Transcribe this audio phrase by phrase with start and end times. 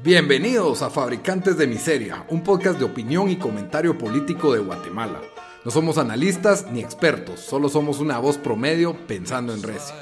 [0.00, 5.20] Bienvenidos a Fabricantes de Miseria, un podcast de opinión y comentario político de Guatemala.
[5.64, 9.96] No somos analistas ni expertos, solo somos una voz promedio pensando en recio.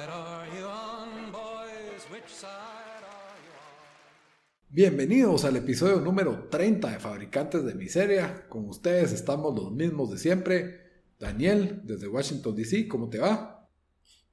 [4.68, 8.46] Bienvenidos al episodio número 30 de Fabricantes de Miseria.
[8.50, 10.80] Con ustedes estamos los mismos de siempre.
[11.18, 13.66] Daniel, desde Washington DC, ¿cómo te va?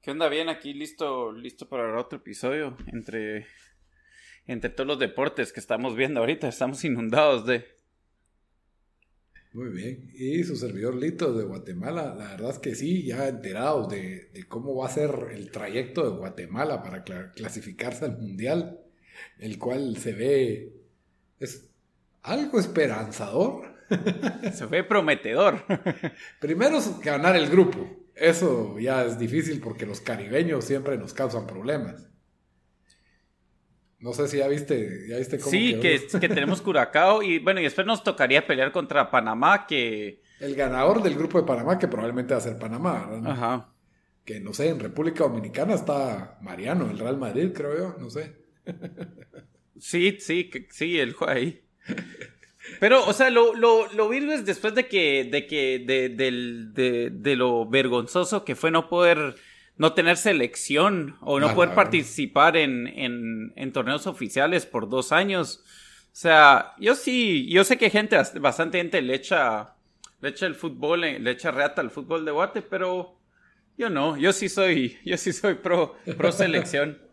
[0.02, 0.28] ¿Qué onda?
[0.28, 3.46] Bien, aquí listo, listo para otro episodio entre,
[4.46, 6.48] entre todos los deportes que estamos viendo ahorita.
[6.48, 7.64] Estamos inundados de...
[9.52, 10.10] Muy bien.
[10.14, 14.48] Y su servidor Lito de Guatemala, la verdad es que sí, ya enterados de, de
[14.48, 18.80] cómo va a ser el trayecto de Guatemala para clasificarse al Mundial
[19.38, 20.72] el cual se ve
[21.40, 21.68] es
[22.22, 23.74] algo esperanzador.
[24.54, 25.62] Se ve prometedor.
[26.40, 28.08] Primero ganar el grupo.
[28.14, 32.08] Eso ya es difícil porque los caribeños siempre nos causan problemas.
[34.04, 37.60] No sé si ya viste, ya viste cómo Sí, que, que, tenemos Curacao y bueno,
[37.60, 40.20] y después nos tocaría pelear contra Panamá, que...
[40.40, 43.72] El ganador del grupo de Panamá, que probablemente va a ser Panamá, Ajá.
[44.22, 48.36] Que no sé, en República Dominicana está Mariano, el Real Madrid, creo yo, no sé.
[49.78, 51.62] Sí, sí, sí, el ahí.
[52.80, 57.36] Pero, o sea, lo, lo, lo virgo es después de que, de que, de, de,
[57.36, 59.34] lo vergonzoso que fue no poder,
[59.76, 65.64] no tener selección o no poder participar en, en, en, torneos oficiales por dos años.
[66.06, 69.74] O sea, yo sí, yo sé que gente, bastante gente le echa,
[70.20, 73.18] le echa el fútbol, le echa reata al fútbol de Guate, pero
[73.76, 76.98] yo no, yo sí soy, yo sí soy pro, pro selección.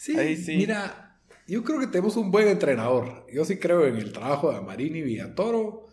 [0.00, 0.14] Sí,
[0.56, 3.26] mira, yo creo que tenemos un buen entrenador.
[3.32, 5.86] Yo sí creo en el trabajo de Amarini y Villatoro.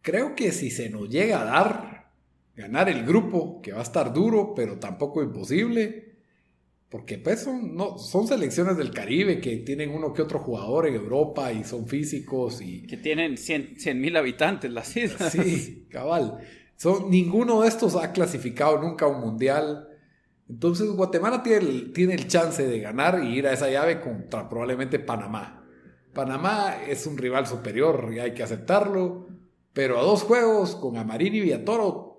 [0.00, 1.93] Creo que si se nos llega a dar
[2.56, 6.14] ganar el grupo, que va a estar duro, pero tampoco imposible,
[6.88, 10.94] porque pues son, no, son selecciones del Caribe que tienen uno que otro jugador en
[10.94, 12.86] Europa y son físicos y...
[12.86, 15.32] Que tienen 100 mil habitantes las islas.
[15.32, 16.38] Sí, cabal.
[16.76, 19.88] Son, ninguno de estos ha clasificado nunca a un mundial.
[20.48, 24.48] Entonces Guatemala tiene el, tiene el chance de ganar y ir a esa llave contra
[24.48, 25.66] probablemente Panamá.
[26.12, 29.26] Panamá es un rival superior y hay que aceptarlo,
[29.72, 32.13] pero a dos juegos con Amarini y Villatoro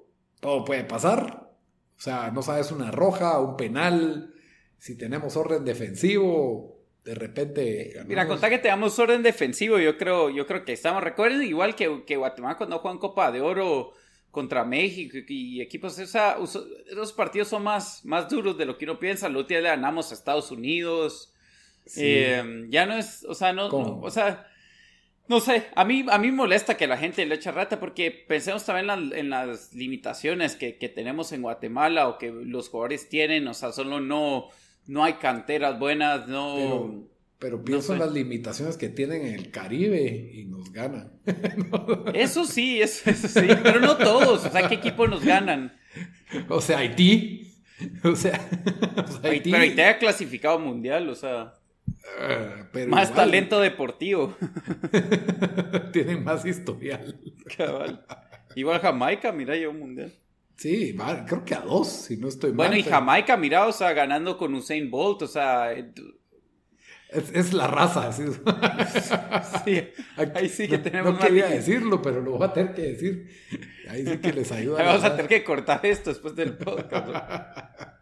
[0.45, 1.49] todo puede pasar.
[1.97, 4.33] O sea, no sabes una roja, un penal,
[4.77, 7.93] si tenemos orden defensivo, de repente.
[8.05, 11.03] Mira, contar que tengamos orden defensivo, yo creo, yo creo que estamos.
[11.03, 13.93] Recuerden igual que, que Guatemala cuando juegan Copa de Oro
[14.29, 16.37] contra México y equipos, o sea,
[16.91, 19.27] esos partidos son más, más duros de lo que uno piensa.
[19.29, 21.33] Otro día le ganamos a Estados Unidos.
[21.95, 24.45] Eh, ya no es, o sea, no, o sea,
[25.27, 28.63] no sé, a mí, a mí molesta que la gente le eche rata porque pensemos
[28.63, 33.71] también en, las limitaciones que, tenemos en Guatemala o que los jugadores tienen, o sea,
[33.71, 34.49] solo no,
[34.87, 37.07] no hay canteras buenas, no...
[37.37, 41.11] Pero pienso en las limitaciones que tienen en el Caribe y nos ganan.
[42.13, 44.45] eso sí, eso, sí, pero no todos.
[44.45, 45.75] O sea, ¿qué equipo nos ganan?
[46.49, 47.51] O sea, Haití.
[48.05, 48.39] O sea,
[49.23, 49.51] Haití.
[49.51, 51.55] Pero Haití ha clasificado mundial, o sea.
[52.19, 54.35] Ah, más talento deportivo.
[55.91, 57.19] Tienen más historial.
[57.57, 58.05] Cabal.
[58.55, 60.13] Igual Jamaica, mira, yo un mundial.
[60.55, 60.95] Sí,
[61.27, 62.67] creo que a dos, si no estoy mal.
[62.67, 65.73] Bueno, y Jamaica, mira, o sea, ganando con Usain Bolt, o sea,
[67.09, 68.11] es, la raza.
[68.13, 69.83] ¿sí?
[70.33, 71.13] ahí sí que tenemos.
[71.13, 73.29] No quería decirlo, pero lo voy a tener que decir.
[73.89, 74.83] Ahí sí que les ayuda.
[74.83, 77.94] Vamos a tener que cortar esto después del podcast.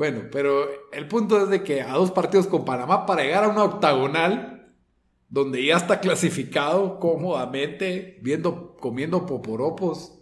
[0.00, 3.48] Bueno, pero el punto es de que a dos partidos con Panamá para llegar a
[3.48, 4.74] una octagonal,
[5.28, 10.18] donde ya está clasificado cómodamente, viendo, comiendo poporopos,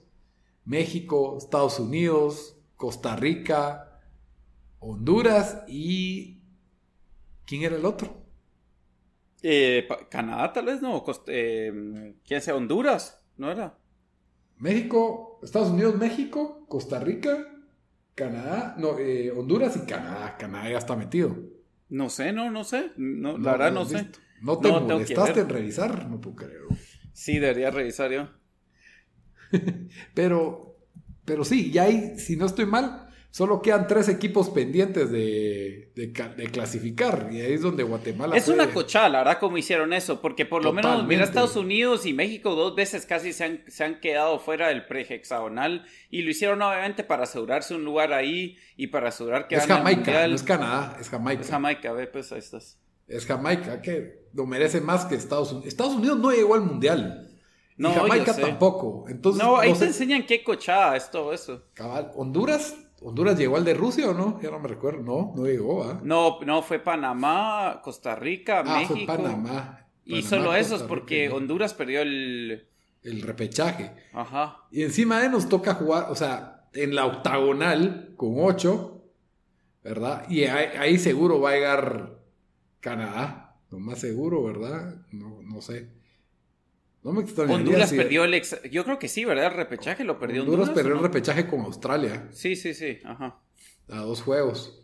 [0.64, 4.00] México, Estados Unidos, Costa Rica,
[4.80, 6.42] Honduras y
[7.46, 8.16] ¿Quién era el otro?
[9.44, 11.04] Eh, Canadá tal vez, ¿no?
[11.28, 12.56] Eh, ¿Quién sea?
[12.56, 13.78] Honduras, ¿no era?
[14.56, 17.46] México, Estados Unidos, México, Costa Rica,
[18.18, 20.36] Canadá, no, eh, Honduras y Canadá.
[20.36, 21.36] Canadá ya está metido.
[21.88, 22.90] No sé, no, no sé.
[22.96, 24.08] No, la verdad no sé.
[24.42, 26.08] ¿No te molestaste en revisar?
[26.08, 26.62] No puedo creer.
[27.12, 28.28] Sí, debería revisar yo.
[30.14, 30.80] pero,
[31.24, 35.90] pero sí, ya hay, si no estoy mal, Solo quedan tres equipos pendientes de,
[36.50, 37.28] clasificar.
[37.30, 38.36] Y ahí es donde Guatemala.
[38.36, 40.20] Es una cochada, la verdad, como hicieron eso.
[40.20, 43.84] Porque por lo menos, mira, Estados Unidos y México dos veces casi se han, se
[43.84, 45.86] han quedado fuera del prehexagonal.
[46.10, 49.56] Y lo hicieron, obviamente, para asegurarse un lugar ahí y para asegurar que.
[49.56, 51.42] Es Jamaica, no es Canadá, es Jamaica.
[51.42, 52.78] Es Jamaica, ve, pues ahí estás.
[53.06, 55.68] Es Jamaica, que lo merece más que Estados Unidos.
[55.68, 57.30] Estados Unidos no llegó al mundial.
[57.76, 59.04] No, Jamaica tampoco.
[59.08, 61.62] Entonces, no, ahí te enseñan qué cochada es todo eso.
[61.74, 64.40] Cabal, Honduras Honduras llegó al de Rusia o no?
[64.42, 65.02] Ya no me recuerdo.
[65.02, 66.00] No, no llegó, ¿ah?
[66.02, 68.94] No, no, fue Panamá, Costa Rica, Ah, México.
[68.94, 69.86] fue Panamá.
[70.04, 72.66] Y solo esos, porque Honduras perdió el.
[73.02, 73.92] El repechaje.
[74.12, 74.64] Ajá.
[74.70, 79.04] Y encima de nos toca jugar, o sea, en la octagonal con ocho,
[79.84, 80.24] ¿verdad?
[80.28, 82.18] Y ahí, ahí seguro va a llegar
[82.80, 84.96] Canadá, lo más seguro, ¿verdad?
[85.12, 85.90] No, no sé.
[87.04, 88.34] No me extrañaría Honduras si- perdió el.
[88.34, 89.46] ex- Yo creo que sí, ¿verdad?
[89.46, 90.82] El repechaje lo perdió Honduras Honduras.
[90.82, 92.98] perdió ¿o el repechaje con Australia Sí, sí, sí.
[93.04, 93.38] Ajá.
[93.88, 94.74] a dos juegos.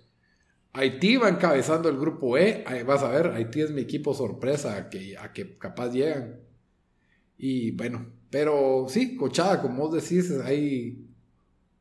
[0.73, 2.65] Haití va encabezando el grupo E.
[2.85, 6.41] Vas a ver, Haití es mi equipo sorpresa a que, a que capaz llegan.
[7.37, 11.07] Y bueno, pero sí, cochada, como vos decís, hay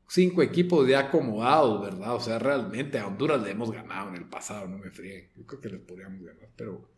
[0.07, 2.15] cinco equipos ya acomodados, ¿verdad?
[2.15, 5.29] O sea, realmente a Honduras le hemos ganado en el pasado, no me frieguen.
[5.37, 6.89] Yo creo que les podríamos ganar, pero,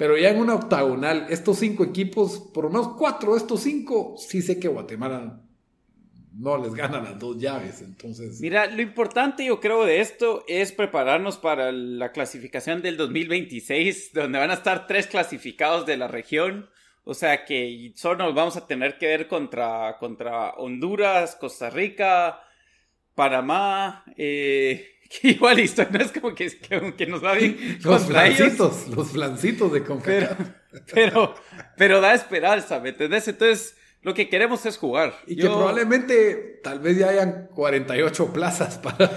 [0.00, 4.14] pero ya en una octagonal, estos cinco equipos, por lo menos cuatro de estos cinco,
[4.16, 5.42] sí sé que Guatemala
[6.32, 8.40] no les gana las dos llaves, entonces...
[8.40, 14.38] Mira, lo importante yo creo de esto es prepararnos para la clasificación del 2026, donde
[14.38, 16.70] van a estar tres clasificados de la región.
[17.04, 22.40] O sea que solo nos vamos a tener que ver contra, contra Honduras, Costa Rica,
[23.14, 24.02] Panamá.
[24.16, 28.06] Eh, que igual esto no es como que, que, que nos va bien Los ellos.
[28.06, 30.38] flancitos, los flancitos de CONCACAF.
[30.94, 31.34] pero,
[31.76, 33.26] pero da esperanza, ¿me entendés?
[33.28, 35.14] Entonces, lo que queremos es jugar.
[35.26, 39.10] Y que Yo- probablemente tal vez ya hayan 48 plazas para...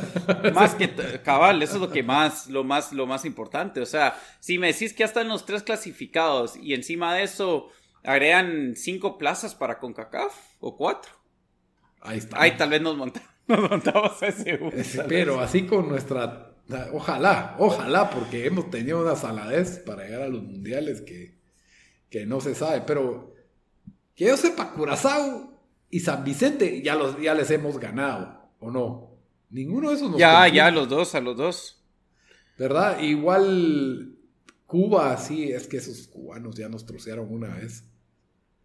[0.53, 0.89] Más que
[1.23, 3.79] cabal, eso es lo que más, lo más, lo más importante.
[3.79, 7.69] O sea, si me decís que ya están los tres clasificados y encima de eso
[8.03, 11.11] agregan cinco plazas para CONCACAF o cuatro.
[12.01, 12.35] Ahí está.
[12.41, 16.49] Ay, tal vez nos, monta- nos montamos a ese tal pero así con nuestra...
[16.93, 21.37] Ojalá, ojalá, porque hemos tenido una saladez para llegar a los mundiales que,
[22.09, 22.81] que no se sabe.
[22.87, 23.33] Pero
[24.15, 25.59] que yo sepa, Curazao
[25.89, 29.11] y San Vicente ya, los, ya les hemos ganado, ¿o no?
[29.49, 30.55] Ninguno de esos nos Ya, complica.
[30.55, 31.83] ya, los dos, a los dos.
[32.57, 33.01] ¿Verdad?
[33.01, 34.15] Igual
[34.65, 37.83] Cuba, sí, es que esos cubanos ya nos trocearon una vez.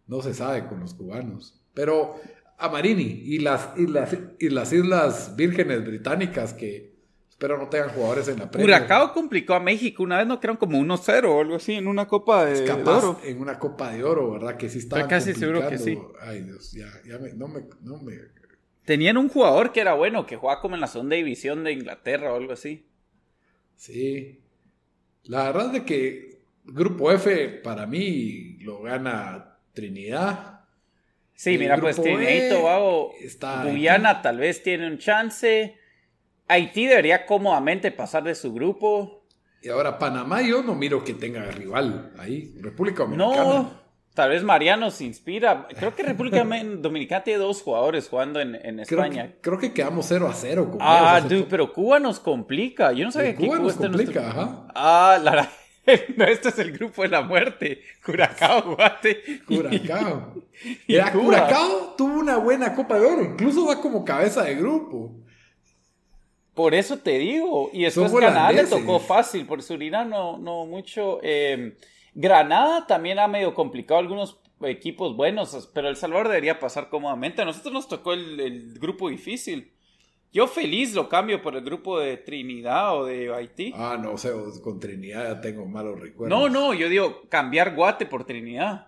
[0.07, 1.61] No se sabe con los cubanos.
[1.73, 2.15] Pero
[2.59, 6.93] a Marini y las, y las, y las Islas Vírgenes Británicas que
[7.29, 8.77] espero no tengan jugadores en la Premier.
[8.77, 10.03] Curacao complicó a México.
[10.03, 12.65] Una vez no quedaron como 1-0 o algo así en una copa de, Es de
[12.65, 13.21] capaz oro.
[13.23, 14.57] en una Copa de Oro, ¿verdad?
[14.57, 15.97] Que sí está casi seguro que sí.
[16.21, 18.13] Ay, Dios, ya, ya me, no me, no me...
[18.83, 22.33] Tenían un jugador que era bueno, que jugaba como en la segunda división de Inglaterra
[22.33, 22.85] o algo así.
[23.77, 24.41] Sí.
[25.23, 30.58] La verdad es de que Grupo F para mí lo gana Trinidad.
[31.39, 35.77] Sí, El mira, pues Trinidad E Tobago, está Guyana tal vez tiene un chance.
[36.49, 39.23] Haití debería cómodamente pasar de su grupo.
[39.61, 42.53] Y ahora Panamá yo no miro que tenga rival ahí.
[42.59, 43.41] República Dominicana.
[43.41, 43.71] No,
[44.13, 45.65] tal vez Mariano se inspira.
[45.77, 46.43] Creo que República
[46.77, 49.27] Dominicana tiene dos jugadores jugando en, en creo, España.
[49.27, 52.91] que, creo que quedamos 0 a 0 con Ah, dude, pero Cuba nos complica.
[52.91, 54.67] Yo no sabía que Cuba Cuba nos complica, nuestro- ajá.
[54.75, 55.49] Ah, la
[56.15, 57.81] No, este es el grupo de la muerte.
[58.05, 59.41] Curacao, Guate.
[59.45, 60.33] Curacao.
[60.87, 60.99] y.
[60.99, 63.23] Curacao tuvo una buena Copa de Oro.
[63.23, 65.11] Incluso va como cabeza de grupo.
[66.53, 67.69] Por eso te digo.
[67.73, 69.45] Y después Canadá le tocó fácil.
[69.45, 71.19] Por Surinam no, no mucho.
[71.23, 71.77] Eh,
[72.13, 75.69] Granada también ha medio complicado algunos equipos buenos.
[75.73, 77.41] Pero El Salvador debería pasar cómodamente.
[77.41, 79.71] A nosotros nos tocó el, el grupo difícil.
[80.31, 83.71] Yo feliz lo cambio por el grupo de Trinidad o de Haití.
[83.75, 84.31] Ah, no sé,
[84.61, 86.37] con Trinidad ya tengo malos recuerdos.
[86.39, 88.87] no, no, yo digo cambiar Guate por Trinidad.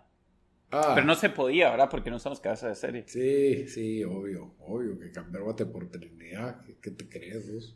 [0.74, 1.90] Ah, Pero no se podía, ¿verdad?
[1.90, 3.04] Porque no somos cabeza de serie.
[3.08, 7.76] Sí, sí, obvio, obvio que cambiar Guate por Trinidad, ¿qué, qué te crees vos?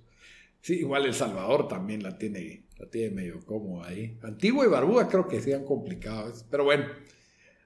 [0.61, 4.17] Sí, igual El Salvador también la tiene, la tiene medio cómoda ahí.
[4.23, 6.45] Antigua y Barbuda creo que sí han complicado, eso.
[6.49, 6.85] pero bueno,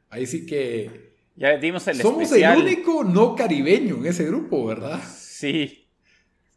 [0.09, 2.57] ahí sí que Ya dimos el somos especial.
[2.57, 5.00] el único no caribeño en ese grupo, ¿verdad?
[5.15, 5.88] Sí.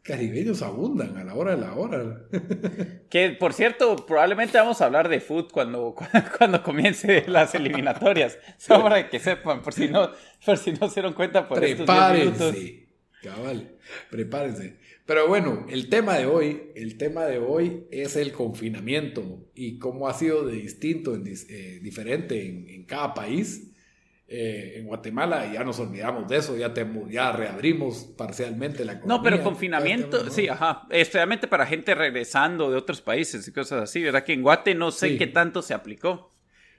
[0.03, 2.27] Caribeños abundan a la hora de la hora.
[3.09, 5.95] Que por cierto, probablemente vamos a hablar de foot cuando,
[6.39, 8.39] cuando comience las eliminatorias.
[8.59, 10.11] Solo para que sepan, por si no,
[10.45, 12.51] por si no se dieron cuenta por estos 10 minutos.
[12.51, 12.89] Prepárense,
[13.23, 13.77] cabal,
[14.11, 14.77] prepárense.
[15.05, 20.09] Pero bueno, el tema de hoy, el tema de hoy es el confinamiento y cómo
[20.09, 23.72] ha sido de distinto, en eh, diferente en, en cada país.
[24.35, 26.73] Eh, en Guatemala ya nos olvidamos de eso, ya,
[27.11, 29.17] ya reabrimos parcialmente la economía.
[29.19, 30.87] No, pero confinamiento, sí, ajá.
[30.89, 34.25] Especialmente para gente regresando de otros países y cosas así, ¿verdad?
[34.25, 35.19] Que en Guate no sé Sí.
[35.19, 36.33] qué tanto se aplicó.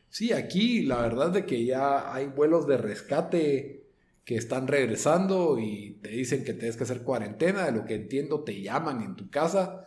[0.09, 3.83] Sí, aquí la verdad de que ya hay vuelos de rescate
[4.25, 8.43] que están regresando y te dicen que tienes que hacer cuarentena, de lo que entiendo
[8.43, 9.85] te llaman en tu casa.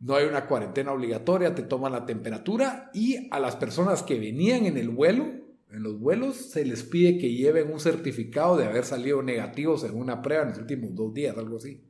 [0.00, 4.66] No hay una cuarentena obligatoria, te toman la temperatura y a las personas que venían
[4.66, 5.26] en el vuelo,
[5.72, 9.96] en los vuelos, se les pide que lleven un certificado de haber salido negativos en
[9.96, 11.82] una prueba en los últimos dos días, algo así.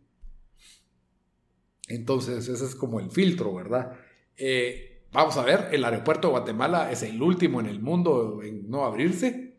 [1.88, 3.92] Entonces, ese es como el filtro, ¿verdad?
[4.36, 8.68] Eh, vamos a ver, el aeropuerto de Guatemala es el último en el mundo en
[8.70, 9.56] no abrirse.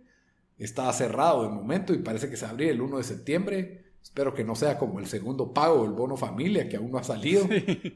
[0.57, 3.85] Está cerrado de momento y parece que se abrirá el 1 de septiembre.
[4.01, 7.03] Espero que no sea como el segundo pago del bono familia que aún no ha
[7.03, 7.47] salido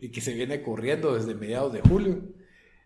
[0.01, 2.23] y que se viene corriendo desde mediados de julio.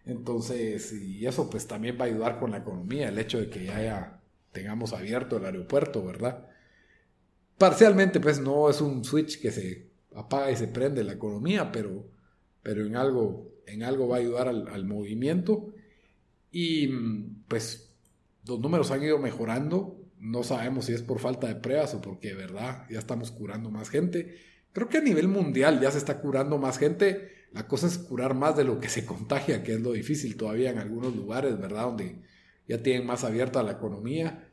[0.09, 3.65] Entonces, y eso pues también va a ayudar con la economía, el hecho de que
[3.65, 6.47] ya, tengamos abierto el aeropuerto, ¿verdad?
[7.57, 12.07] Parcialmente pues no es un switch que se apaga y se prende la economía, pero,
[12.63, 15.73] pero en, algo, en algo va a ayudar al, movimiento.
[16.51, 16.87] Y
[17.47, 17.93] pues
[18.47, 22.33] los números han ido mejorando, no sabemos si es por falta de pruebas o porque
[22.33, 24.37] verdad ya estamos curando más gente.
[24.73, 27.38] Creo que a nivel mundial ya se está curando más gente.
[27.51, 30.69] La cosa es curar más de lo que se contagia, que es lo difícil todavía
[30.69, 31.85] en algunos lugares, ¿verdad?
[31.85, 32.21] Donde
[32.67, 34.47] ya tienen más abierta la economía.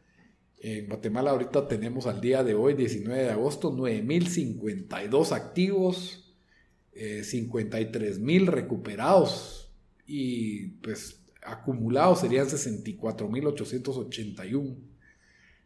[0.58, 6.34] En Guatemala ahorita tenemos al día de hoy, 19 de agosto, 9.052 activos,
[6.92, 9.70] eh, 53.000 recuperados
[10.06, 14.78] y pues acumulados serían 64.881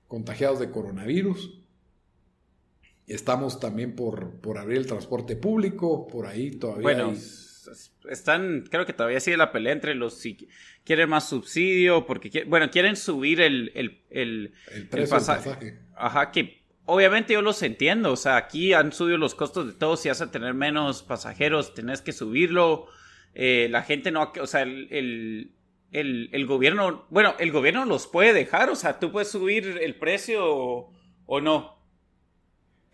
[0.09, 1.60] contagiados de coronavirus.
[3.13, 6.83] Estamos también por, por abrir el transporte público, por ahí todavía.
[6.83, 7.15] Bueno,
[8.09, 10.49] están, creo que todavía sigue la pelea entre los si
[10.85, 14.53] quieren más subsidio, porque bueno, quieren subir el, el, el,
[14.89, 15.79] precio pasaje.
[15.97, 19.97] Ajá, que obviamente yo los entiendo, o sea, aquí han subido los costos de todo,
[19.97, 22.87] si vas a tener menos pasajeros, tenés que subirlo.
[23.35, 25.53] Eh, la gente no, o sea, el,
[25.93, 29.95] el, el, gobierno, bueno, el gobierno los puede dejar, o sea, tú puedes subir el
[29.97, 30.91] precio
[31.27, 31.80] o, no.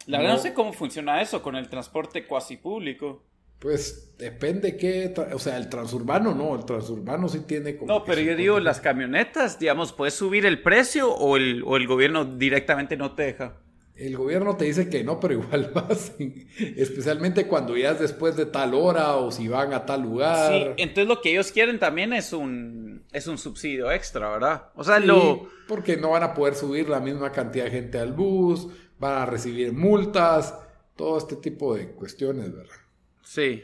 [0.07, 3.23] La verdad no sé cómo funciona eso con el transporte cuasi público.
[3.59, 7.93] Pues depende qué, o sea, el transurbano no, el transurbano sí tiene como...
[7.93, 11.87] No, pero yo digo, las camionetas, digamos, ¿puedes subir el precio o el, o el
[11.87, 13.57] gobierno directamente no te deja?
[13.97, 16.47] El gobierno te dice que no, pero igual lo hacen.
[16.59, 20.53] Especialmente cuando ya es después de tal hora o si van a tal lugar.
[20.53, 24.65] Sí, entonces lo que ellos quieren también es un, es un subsidio extra, ¿verdad?
[24.75, 25.49] O sea, lo...
[25.67, 29.27] Porque no van a poder subir la misma cantidad de gente al bus, van a
[29.27, 30.55] recibir multas,
[30.97, 32.75] todo este tipo de cuestiones, ¿verdad?
[33.23, 33.63] Sí,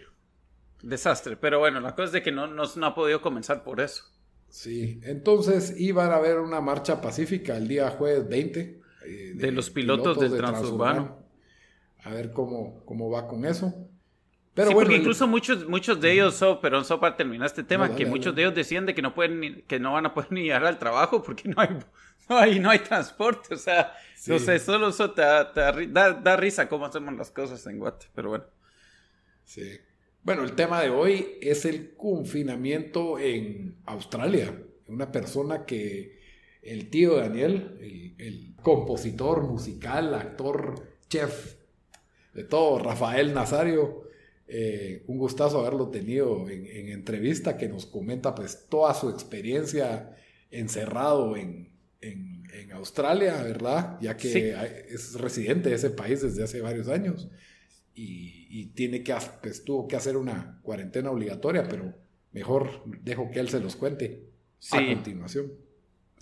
[0.83, 1.37] desastre.
[1.37, 4.05] Pero bueno, la cosa es de que no, no, ha podido comenzar por eso.
[4.49, 8.61] Sí, entonces iban a haber una marcha pacífica el día jueves 20
[9.07, 11.23] eh, de, los pilotos, del transurbano.
[12.05, 13.73] A ver cómo, cómo va con eso.
[14.55, 17.65] Pero sí, bueno, porque incluso muchos, muchos de ellos, so, pero so para terminar este
[17.65, 20.31] tema, que muchos de ellos decían de que no pueden que no van a poder
[20.33, 21.71] ni llegar al trabajo porque no hay,
[22.29, 23.55] no hay, no hay transporte.
[23.55, 23.95] O sea,
[24.27, 28.45] no sé, solo eso te, da, risa cómo hacemos las cosas en Guate, pero bueno.
[29.45, 29.79] Sí.
[30.23, 34.57] Bueno, el tema de hoy es el confinamiento en Australia.
[34.87, 36.21] Una persona que
[36.63, 41.57] el tío Daniel, el, compositor musical, actor, chef,
[42.33, 44.05] de todo, Rafael Nazario,
[44.47, 50.17] eh, un gustazo haberlo tenido en, entrevista, que nos comenta pues toda su experiencia
[50.53, 51.72] encerrado en,
[52.73, 53.99] Australia, ¿verdad?
[54.01, 54.55] Ya que
[54.89, 57.31] es residente de ese país desde hace varios años
[57.95, 61.95] y, tiene que, pues, tuvo que hacer una cuarentena obligatoria, pero
[62.33, 64.25] mejor dejo que él se los cuente
[64.71, 65.53] a continuación.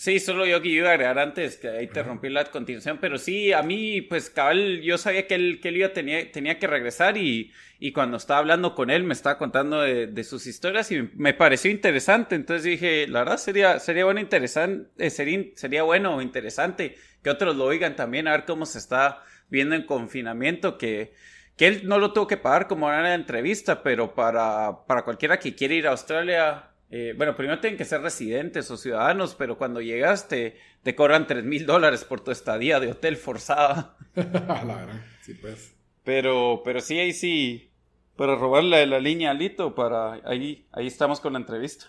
[0.01, 3.19] Sí, solo yo que iba a agregar antes, que ahí te rompí la continuación, pero
[3.19, 6.67] sí, a mí, pues cabal, yo sabía que él, que él iba, tenía, tenía que
[6.67, 11.11] regresar y, y cuando estaba hablando con él me estaba contando de, sus historias y
[11.17, 16.17] me pareció interesante, entonces dije, la verdad sería, sería bueno, interesante, eh, sería, sería bueno
[16.17, 20.79] o interesante que otros lo oigan también, a ver cómo se está viendo en confinamiento,
[20.79, 21.13] que,
[21.59, 25.39] que él no lo tuvo que pagar como en la entrevista, pero para, para cualquiera
[25.39, 29.57] que quiera ir a Australia eh, bueno, primero tienen que ser residentes o ciudadanos, pero
[29.57, 30.57] cuando llegas te,
[30.97, 33.97] cobran 3 mil dólares por tu estadía de hotel forzada.
[34.15, 35.75] la verdad, sí pues.
[36.03, 37.71] Pero, pero sí, ahí sí,
[38.17, 41.87] para robarle la línea a Lito, para ahí, ahí estamos con la entrevista.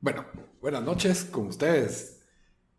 [0.00, 0.26] Bueno,
[0.60, 2.15] buenas noches con ustedes.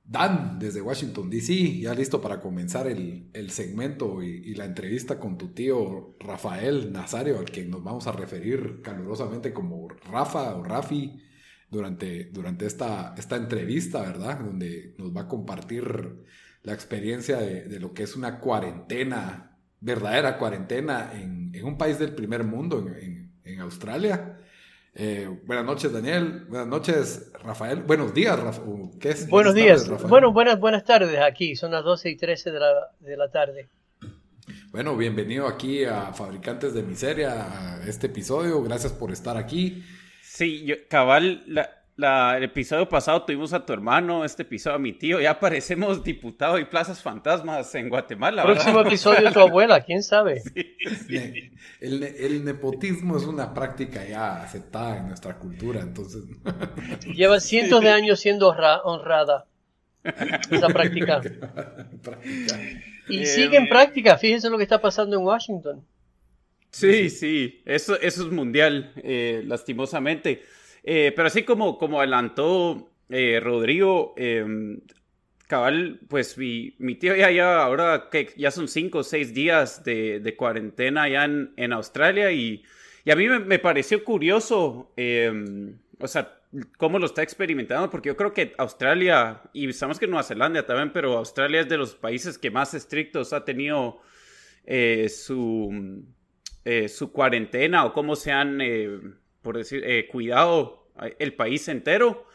[0.10, 5.50] Dan, desde Washington, D.C., ya listo para comenzar el, segmento y, la entrevista con tu
[5.50, 11.22] tío Rafael Nazario, al que nos vamos a referir calurosamente como Rafa o Rafi
[11.70, 14.40] durante, durante esta, esta entrevista, ¿verdad?
[14.40, 16.24] Donde nos va a compartir
[16.64, 22.46] la experiencia de, lo que es una cuarentena, verdadera cuarentena en, un país del primer
[22.46, 24.37] mundo, en, en Australia.
[25.00, 26.46] Eh, buenas noches, Daniel.
[26.50, 27.84] Buenas noches, Rafael.
[27.84, 28.89] Buenos días, Rafael.
[29.00, 29.30] ¿Qué es?
[29.30, 29.88] Buenos días.
[30.10, 31.56] bueno, buenas, buenas tardes aquí.
[31.56, 33.70] Son las 12 y 13 de la, de la tarde.
[34.72, 38.63] Bueno, bienvenido aquí a Fabricantes de Miseria, a este episodio.
[38.63, 39.84] Gracias por estar aquí.
[40.24, 41.44] Sí, cabal,
[41.98, 45.20] el episodio pasado tuvimos a tu hermano, este episodio a mi tío.
[45.20, 48.44] Ya parecemos diputado y plazas fantasmas en Guatemala.
[48.44, 50.42] Próximo episodio tu abuela, quién sabe.
[51.80, 56.24] El, nepotismo es una práctica ya aceptada en nuestra cultura, entonces.
[57.16, 59.46] Lleva cientos de años siendo honrada
[60.51, 61.22] esa práctica.
[63.10, 65.82] Y sigue en práctica, fíjense lo que está pasando en Washington.
[66.72, 70.44] Sí, sí, eso, eso es mundial, eh, lastimosamente.
[70.89, 74.79] Eh, pero así como, como adelantó eh, Rodrigo, em,
[75.46, 80.34] cabal, pues mi, tío ya, ya, ahora que ya son cinco o seis días de,
[80.38, 82.63] cuarentena allá en, Australia y,
[83.06, 86.39] a mí me, me pareció curioso, em, o sea,
[86.77, 90.94] cómo lo está experimentando, porque yo creo que Australia, y sabemos que Nueva Zelanda también,
[90.94, 94.00] pero Australia es de los países que más estrictos ha tenido
[95.10, 96.06] su
[96.63, 98.60] eh, su cuarentena o cómo se han,
[99.48, 100.89] por decir, eh, cuidado
[101.20, 102.25] el país entero.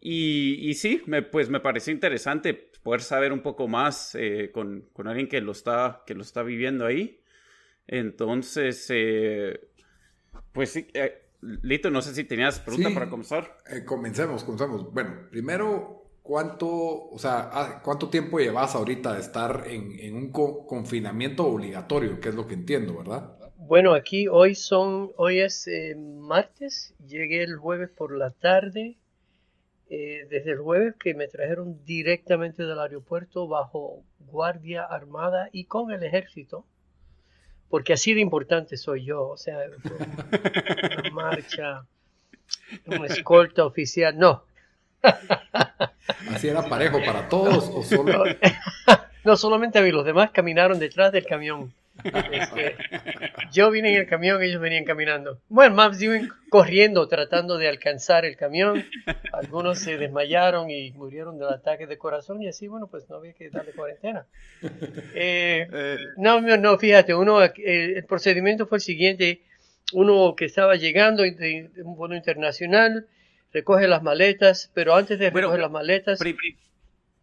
[0.00, 4.16] Y, sí, me, pues me pareció interesante poder saber un poco más
[4.52, 7.20] con, alguien que lo está, que lo está viviendo ahí.
[7.86, 8.90] Entonces,
[10.52, 10.86] pues sí,
[11.42, 13.58] Lito, no sé si tenías pregunta para comenzar.
[13.84, 14.90] comencemos, comencemos.
[14.90, 16.66] Bueno, primero, ¿cuánto,
[17.10, 22.34] o sea, ah, cuánto tiempo llevas ahorita de estar en, un confinamiento obligatorio, que es
[22.34, 23.33] lo que entiendo, verdad?
[23.56, 28.96] Bueno, aquí hoy son, hoy es eh, martes, llegué el jueves por la tarde,
[29.90, 35.92] eh, desde el jueves que me trajeron directamente del aeropuerto bajo guardia armada y con
[35.92, 36.64] el ejército,
[37.70, 39.58] porque así de importante soy yo, o sea,
[41.00, 41.86] una marcha,
[42.86, 44.44] una escolta oficial, no.
[46.30, 48.24] ¿Así era parejo para todos o solo?
[49.24, 51.72] No, solamente a mí, los demás caminaron detrás del camión.
[52.02, 52.76] Este,
[53.52, 55.40] yo vine en el camión, ellos venían caminando.
[55.48, 58.84] Bueno, más bien corriendo, tratando de alcanzar el camión.
[59.32, 63.32] Algunos se desmayaron y murieron del ataque de corazón y así, bueno, pues no había
[63.32, 64.26] que darle cuarentena.
[65.14, 65.96] Eh, eh.
[66.16, 67.52] no, no, fíjate, uno, eh,
[67.96, 69.42] el procedimiento fue el siguiente.
[69.92, 73.06] Uno que estaba llegando de, un vuelo internacional,
[73.52, 76.18] recoge las maletas, pero antes de recoger las maletas...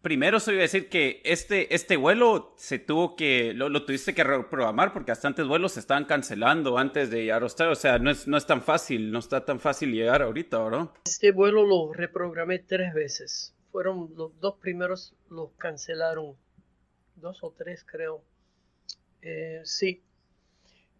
[0.02, 4.24] Primero se iba a decir que este, este vuelo se tuvo que, lo, tuviste que
[4.24, 7.72] reprogramar porque bastantes vuelos se estaban cancelando antes de llegar a Australia.
[7.72, 10.90] O sea, no es, no es tan fácil, no está tan fácil llegar ahorita, ¿verdad?
[11.04, 13.54] Este vuelo lo reprogramé tres veces.
[13.70, 16.34] Fueron los dos primeros, los cancelaron.
[17.14, 18.24] Dos o tres, creo.
[19.22, 20.02] Eh, sí.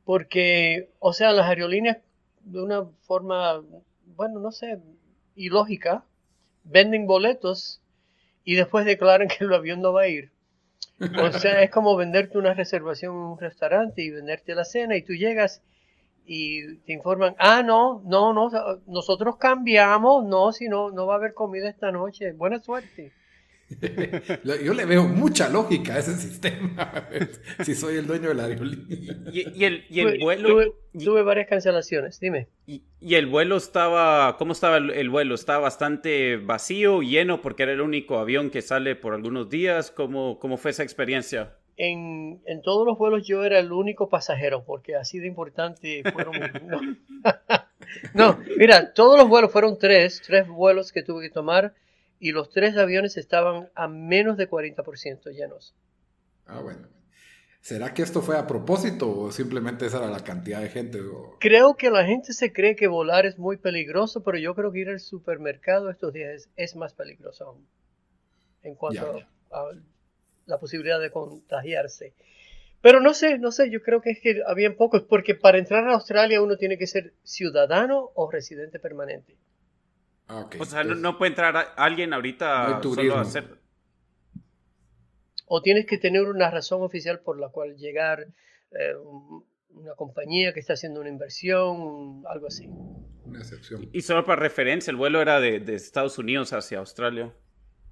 [0.04, 1.98] Porque, o sea, las aerolíneas,
[2.44, 3.62] de una forma,
[4.16, 4.78] bueno, no sé,
[5.34, 6.04] ilógica,
[6.62, 7.81] venden boletos
[8.44, 10.30] y después declaran que el avión no va a ir.
[11.00, 15.02] O sea, es como venderte una reservación en un restaurante y venderte la cena y
[15.02, 15.62] tú llegas
[16.24, 18.50] y te informan, ah, no, no, no,
[18.86, 23.12] nosotros cambiamos, no, si no, no va a haber comida esta noche, buena suerte.
[24.64, 27.08] Yo le veo mucha lógica a ese sistema,
[27.64, 29.16] si soy el dueño de la aerolínea.
[29.32, 30.74] Y, el, y el vuelo...
[30.92, 32.48] Tuve, varias cancelaciones, dime.
[32.66, 35.34] Y, y, el vuelo estaba, ¿cómo estaba el, vuelo?
[35.34, 39.90] ¿Estaba bastante vacío, lleno, porque era el único avión que sale por algunos días?
[39.90, 41.56] ¿Cómo, cómo fue esa experiencia?
[41.78, 46.34] En, en, todos los vuelos yo era el único pasajero, porque así de importante fueron...
[46.66, 46.80] no.
[48.14, 51.74] no, mira, todos los vuelos fueron tres, tres vuelos que tuve que tomar
[52.22, 55.74] y los tres aviones estaban a menos de 40% llenos.
[56.46, 56.86] Ah, bueno.
[57.60, 61.00] ¿Será que esto fue a propósito o simplemente esa era la cantidad de gente?
[61.40, 64.78] Creo que la gente se cree que volar es muy peligroso, pero yo creo que
[64.78, 67.66] ir al supermercado estos días es, más peligroso aún
[68.62, 69.72] en cuanto a
[70.46, 72.14] la posibilidad de contagiarse.
[72.80, 75.88] Pero no sé, no sé, yo creo que es que habían pocos, porque para entrar
[75.88, 79.36] a Australia uno tiene que ser ciudadano o residente permanente.
[80.32, 83.58] Ah, o sea, no, puede entrar alguien ahorita solo a hacer.
[85.46, 88.28] O tienes que tener una razón oficial por la cual llegar,
[88.70, 88.94] eh,
[89.74, 92.66] una compañía que está haciendo una inversión, algo así.
[93.26, 93.90] Una excepción.
[93.92, 97.34] Y solo para referencia, el vuelo era de, Estados Unidos hacia Australia.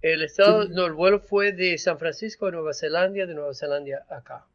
[0.00, 4.06] El, estado, no, el vuelo fue de San Francisco a Nueva Zelanda, de Nueva Zelanda
[4.08, 4.46] acá.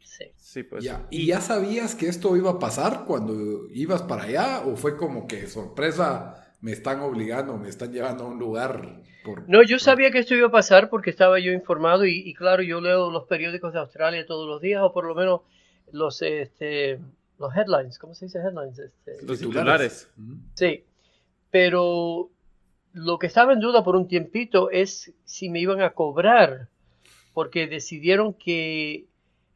[0.00, 0.26] Sí.
[0.36, 0.84] sí pues.
[1.08, 4.60] ¿Y ya sabías que esto iba a pasar cuando ibas para allá?
[4.66, 6.43] ¿O fue como que sorpresa?
[6.64, 9.02] Me están obligando, me están llevando a un lugar.
[9.22, 12.62] Por, no, yo sabía que esto iba a pasar porque estaba yo informado y, claro,
[12.62, 15.42] yo leo los periódicos de Australia todos los días o por lo menos
[15.92, 16.98] los, este,
[17.38, 18.78] los headlines, ¿cómo se dice headlines?
[18.78, 20.08] Este, los titulares.
[20.54, 20.84] Sí,
[21.50, 22.30] pero
[22.94, 26.68] lo que estaba en duda por un tiempito es si me iban a cobrar,
[27.34, 29.04] porque decidieron que,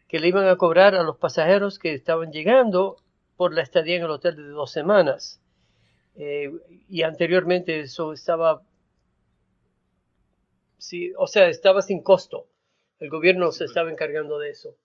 [0.08, 2.98] que le iban a cobrar a los pasajeros que estaban llegando
[3.38, 5.40] por la estadía en el hotel de dos semanas.
[6.20, 6.50] Eh,
[6.88, 8.60] y anteriormente eso estaba,
[10.76, 12.48] sí, o sea, estaba sin costo.
[12.98, 14.76] El gobierno se estaba encargando de eso.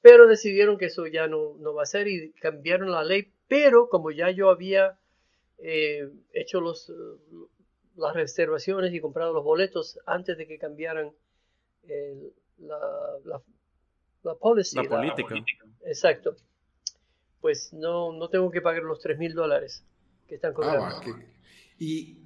[0.00, 3.32] Pero decidieron que eso ya no, no va a ser y cambiaron la ley.
[3.46, 4.98] Pero como ya yo había
[5.58, 6.92] eh, hecho los,
[7.94, 11.12] las reservaciones y comprado los boletos antes de que cambiaran
[12.58, 12.78] la,
[13.24, 13.42] la,
[14.24, 15.36] la, policy, la política.
[15.84, 16.34] exacto.
[17.40, 19.84] Pues no, no tengo que pagar los 3 mil dólares
[20.32, 20.86] que están cobrando.
[20.86, 21.02] Ah,
[21.78, 22.16] y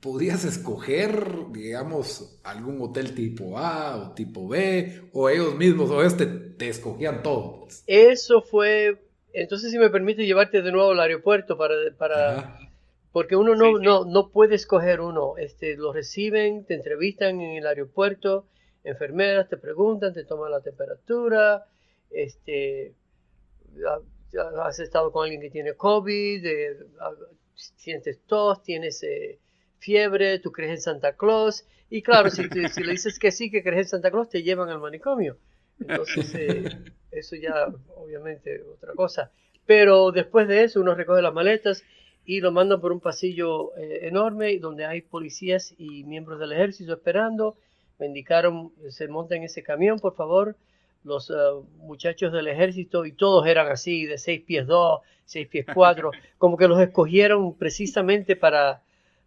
[0.00, 6.16] podrías escoger, digamos, algún hotel tipo A o tipo B, o ellos mismos, o ellos
[6.16, 7.68] te, escogían todo.
[7.86, 9.00] Eso fue,
[9.32, 12.58] entonces si me permite llevarte de nuevo al aeropuerto para, para
[13.12, 17.66] porque uno no, no, no puede escoger uno, este, lo reciben, te entrevistan en el
[17.68, 18.46] aeropuerto,
[18.82, 21.66] enfermeras te preguntan, te toman la temperatura,
[22.10, 22.94] este,
[24.60, 26.44] has estado con alguien que tiene COVID,
[27.54, 29.38] sientes tos, tienes eh,
[29.78, 33.62] fiebre, tú crees en Santa Claus, y claro, si, si, le dices que sí, que
[33.62, 35.36] crees en Santa Claus, te llevan al manicomio.
[35.80, 36.64] Entonces, eh,
[37.10, 39.30] eso ya, obviamente, otra cosa.
[39.66, 41.84] Pero después de eso, uno recoge las maletas
[42.24, 46.94] y lo mandan por un pasillo eh, enorme donde hay policías y miembros del ejército
[46.94, 47.56] esperando.
[47.98, 50.56] Me indicaron, se monta en ese camión, por favor.
[51.04, 51.32] Los
[51.76, 56.56] muchachos del ejército, y todos eran así, de 6 pies 2, 6 pies 4, como
[56.56, 58.82] que los escogieron precisamente para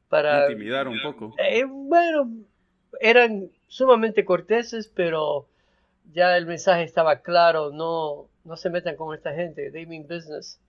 [0.09, 1.35] para intimidar un poco.
[1.37, 2.31] Eh, bueno,
[2.99, 5.47] eran sumamente corteses, pero
[6.13, 10.59] ya el mensaje estaba claro, no, no se metan con esta gente, they mean business.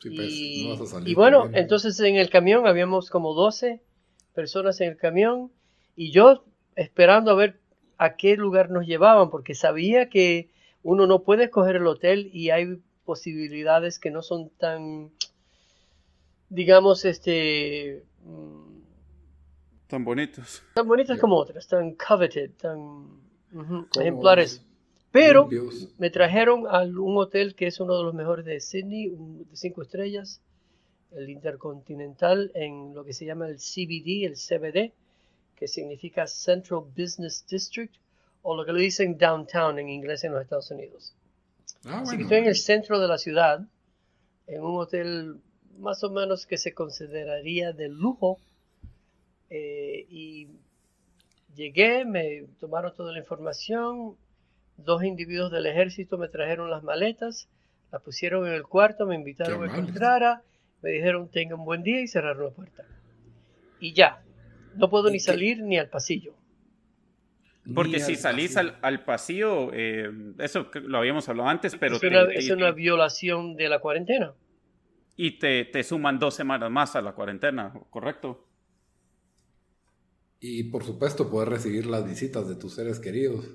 [0.00, 3.80] Pues, y, bueno, entonces en el camión habíamos como 12
[4.32, 5.50] personas en el camión
[5.96, 6.44] y yo
[6.76, 7.58] esperando a ver
[8.04, 10.50] a qué lugar nos llevaban, porque sabía que
[10.82, 15.10] uno no puede escoger el hotel y hay posibilidades que no son tan,
[16.48, 18.82] digamos, este, Mm.
[19.86, 20.62] Tan bonitos.
[20.74, 23.20] Tan bonitas como otras, tan coveted, tan
[23.98, 24.64] ejemplares.
[25.12, 25.48] Pero
[25.98, 29.82] me trajeron a un hotel que es uno de los mejores de Sydney, de cinco
[29.82, 30.40] estrellas,
[31.12, 34.92] el Intercontinental, en lo que se llama el CBD, el CBD,
[35.56, 37.94] que significa Central Business District,
[38.42, 41.14] o lo que le dicen downtown en inglés en los Estados Unidos.
[41.86, 43.60] Ah, Así que estoy en el centro de la ciudad,
[44.46, 45.40] en un hotel
[45.78, 48.38] más o menos que se consideraría de lujo.
[49.50, 50.48] Eh, y
[51.54, 54.16] llegué, me tomaron toda la información,
[54.76, 57.48] dos individuos del ejército me trajeron las maletas,
[57.92, 60.42] las pusieron en el cuarto, me invitaron a que entrara,
[60.82, 62.84] me dijeron tengan un buen día y cerraron la puerta.
[63.78, 64.23] Y ya,
[64.76, 66.34] no puedo ni salir ni al pasillo.
[67.74, 71.96] Porque si salís al, pasillo, eh, eso lo habíamos hablado antes, pero...
[72.30, 74.34] es una violación de la cuarentena.
[75.16, 78.46] Y te, te suman dos semanas más a la cuarentena, ¿correcto?
[80.40, 83.48] Y por supuesto poder recibir las visitas de tus seres queridos.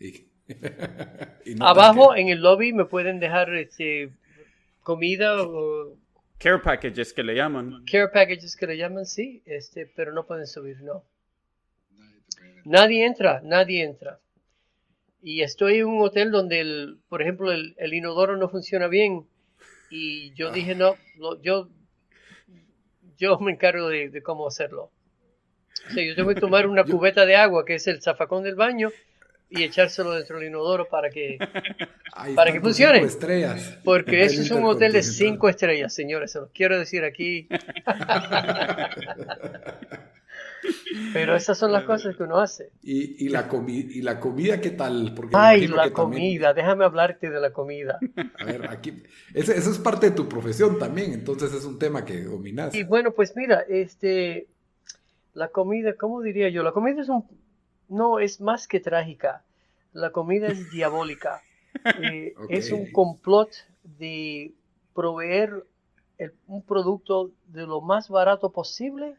[1.60, 4.10] Abajo en el lobby me pueden dejar este,
[4.82, 5.96] comida o...
[6.38, 7.84] Care packages que le llaman.
[7.90, 11.04] Care packages que le llaman, sí, este, pero no pueden subir, no.
[12.64, 14.20] Nadie entra, nadie entra.
[15.22, 19.26] Y estoy en un hotel donde, el, por ejemplo, el, el inodoro no funciona bien
[19.96, 20.96] y yo dije, no,
[21.40, 21.68] yo,
[23.16, 24.90] yo me encargo de, cómo hacerlo.
[25.88, 28.56] O sea, yo tengo que tomar una cubeta de agua, que es el zafacón del
[28.56, 28.90] baño,
[29.54, 31.38] y echárselo dentro del inodoro para que,
[32.34, 33.00] para que funcione.
[33.00, 33.78] Estrellas.
[33.84, 37.48] Porque eso es un hotel de cinco estrellas, señores, se los quiero decir aquí.
[41.12, 42.70] Pero esas son las cosas que uno hace.
[42.82, 45.12] ¿Y, la, y la comida qué tal?
[45.14, 47.98] Porque Ay, la comida, déjame hablarte de la comida.
[48.40, 49.02] A ver, aquí,
[49.34, 52.74] eso, es parte de tu profesión también, entonces es un tema que dominas.
[52.74, 54.46] Y bueno, pues mira, este,
[55.34, 56.62] la comida, ¿cómo diría yo?
[56.62, 57.24] La comida es un,
[57.88, 59.44] no, es más que trágica.
[59.92, 61.42] La comida es diabólica.
[62.00, 63.50] Eh, es un complot
[63.82, 64.54] de
[64.94, 65.66] proveer
[66.46, 69.16] un producto de lo más barato posible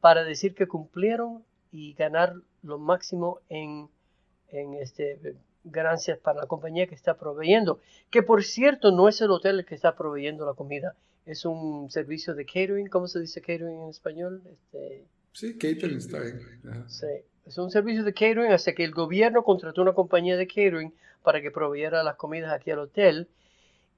[0.00, 3.88] para decir que cumplieron y ganar lo máximo en,
[4.50, 7.80] en este, ganancias para la compañía que está proveyendo.
[8.10, 10.94] Que por cierto no es el hotel el que está proveyendo la comida,
[11.26, 14.42] es un servicio de catering, ¿cómo se dice catering en español?
[14.44, 16.40] Este, sí, catering está bien.
[16.86, 17.06] Sí,
[17.46, 21.40] es un servicio de catering, hasta que el gobierno contrató una compañía de catering para
[21.42, 23.28] que proveyera las comidas aquí al hotel.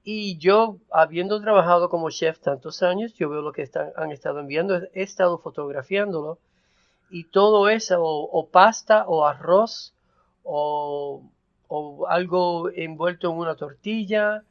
[0.03, 4.39] Y yo, habiendo trabajado como chef tantos años, yo veo lo que están, han estado
[4.39, 6.39] enviando, he estado fotografiándolo.
[7.09, 9.93] Y todo eso, o, pasta, o arroz,
[10.43, 11.23] o,
[12.09, 14.43] algo envuelto en una tortilla,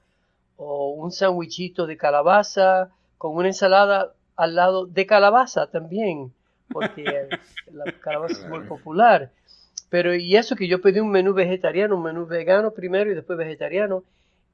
[0.57, 6.33] o un sándwichito de calabaza, con una ensalada al lado de calabaza también,
[6.73, 7.29] porque
[7.73, 9.33] la calabaza es muy popular.
[9.89, 13.39] Pero y eso que yo pedí un menú vegetariano, un menú vegano primero y después
[13.39, 14.03] vegetariano,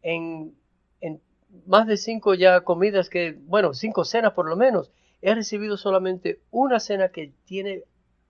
[0.03, 0.55] en,
[1.01, 1.21] en
[1.67, 4.91] más de cinco ya comidas que, bueno, cinco cenas por lo menos,
[5.23, 7.85] he recibido solamente una cena que tiene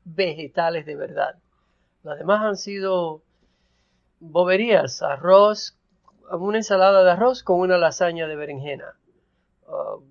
[0.05, 1.37] vegetales de verdad.
[2.03, 3.23] Las demás han sido
[4.21, 5.77] boberías, arroz,
[6.31, 8.95] una ensalada de arroz con una lasaña de berenjena.
[9.67, 10.03] Uh,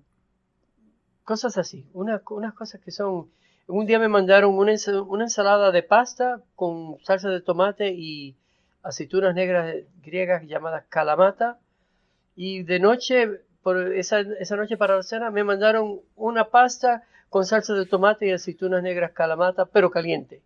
[1.24, 3.30] cosas así, unas cosas que son...
[3.66, 8.34] Un día me mandaron una, ensalada de pasta con salsa de tomate y
[8.82, 11.58] aceitunas negras griegas llamadas calamata.
[12.34, 17.46] Y de noche, por esa, esa noche para la cena, me mandaron una pasta con
[17.46, 20.40] salsa de tomate y aceitunas negras calamata, pero caliente.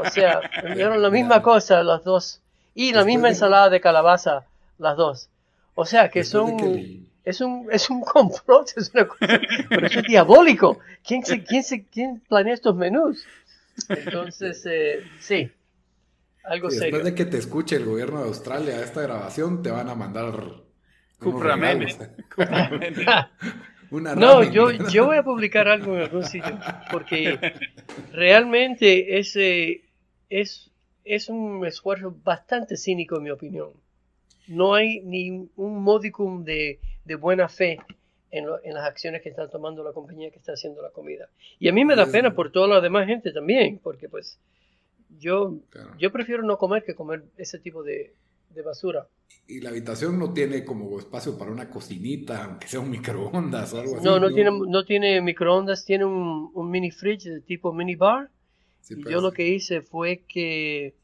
[0.00, 2.40] O sea, me dieron la misma cosa las dos.
[2.74, 4.44] Y la misma ensalada de calabaza,
[4.78, 5.28] las dos.
[5.74, 7.05] O sea, que son...
[7.26, 10.78] Es un, es un complot, es una cosa, pero eso es diabólico.
[11.04, 13.26] ¿Quién, se, quién, se, ¿Quién planea estos menús?
[13.88, 15.50] Entonces, eh, sí,
[16.44, 16.84] algo y serio.
[16.84, 20.64] Después de que te escuche el gobierno de Australia esta grabación, te van a mandar
[23.90, 26.58] no, yo, yo voy a publicar algo en algún sitio,
[26.90, 27.38] porque
[28.12, 29.82] realmente ese
[30.28, 30.70] es,
[31.04, 33.70] es un esfuerzo bastante cínico en mi opinión.
[34.46, 37.78] No hay ni un modicum de, de buena fe
[38.30, 41.28] en, en, las acciones que está tomando la compañía que está haciendo la comida.
[41.58, 44.38] Y a mí me da pena por toda la demás gente también, porque pues
[45.18, 45.56] yo,
[45.98, 48.12] yo prefiero no comer que comer ese tipo de,
[48.50, 49.06] de basura.
[49.48, 53.80] Y la habitación no tiene como espacio para una cocinita, aunque sea un microondas o
[53.80, 54.04] algo así.
[54.04, 58.28] No, no, tiene, no tiene microondas, tiene un, un mini fridge de tipo mini bar.
[58.90, 60.94] y yo lo que hice fue que,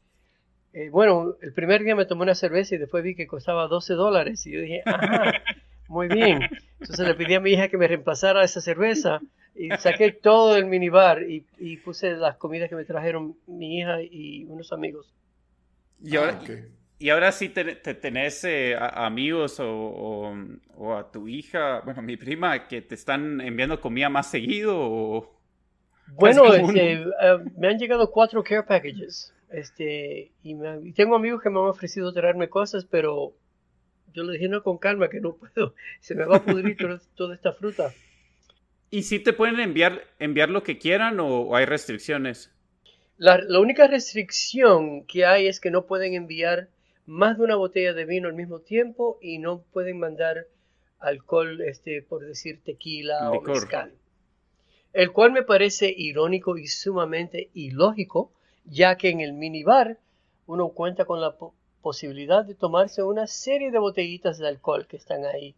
[0.73, 3.93] eh, bueno, el primer día me tomé una cerveza y después vi que costaba 12
[3.93, 4.45] dólares.
[4.45, 5.31] Y yo dije, ajá,
[5.93, 6.41] muy bien.
[6.79, 9.21] Entonces le pedí a mi hija que me reemplazara esa cerveza
[9.55, 14.01] y saqué todo del minibar y, y puse las comidas que me trajeron mi hija
[14.01, 15.13] y unos amigos.
[16.03, 16.53] Y ahora, ah,
[16.99, 20.33] y ahora sí te, tenés eh, amigos o,
[20.97, 25.33] a tu hija, bueno, mi prima, que te están enviando comida más seguido o...
[26.07, 27.07] Bueno, este, eh,
[27.57, 29.33] me han llegado cuatro care packages.
[29.49, 30.55] Este, y,
[30.93, 33.33] tengo amigos que me han ofrecido traerme cosas, pero
[34.13, 35.75] yo le dije no con calma que no puedo.
[35.99, 36.77] Se me va a pudrir
[37.15, 37.93] toda, esta fruta.
[38.89, 42.51] ¿Y si te pueden enviar, enviar lo que quieran o, hay restricciones?
[43.17, 46.69] La, la, única restricción que hay es que no pueden enviar
[47.05, 50.47] más de una botella de vino al mismo tiempo y no pueden mandar
[50.99, 53.93] alcohol, este, por decir tequila o mezcal.
[54.93, 58.31] El cual me parece irónico y sumamente ilógico,
[58.65, 59.97] ya que en el minibar
[60.45, 61.35] uno cuenta con la
[61.83, 65.53] posibilidad de tomarse una serie de botellitas de alcohol que están ahí.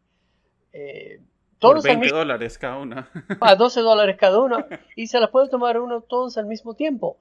[0.74, 1.22] Eh,
[1.60, 3.10] todos por 20 dólares cada una.
[3.40, 4.66] A 12 dólares cada una.
[4.98, 7.18] Y se las puede tomar uno todos al mismo tiempo.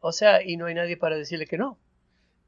[0.00, 1.78] O sea, y no hay nadie para decirle que no.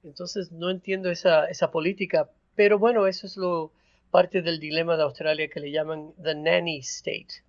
[0.02, 3.70] Entonces no entiendo esa, esa política, pero bueno, eso es lo
[4.10, 7.42] parte del dilema de Australia que le llaman the nanny state.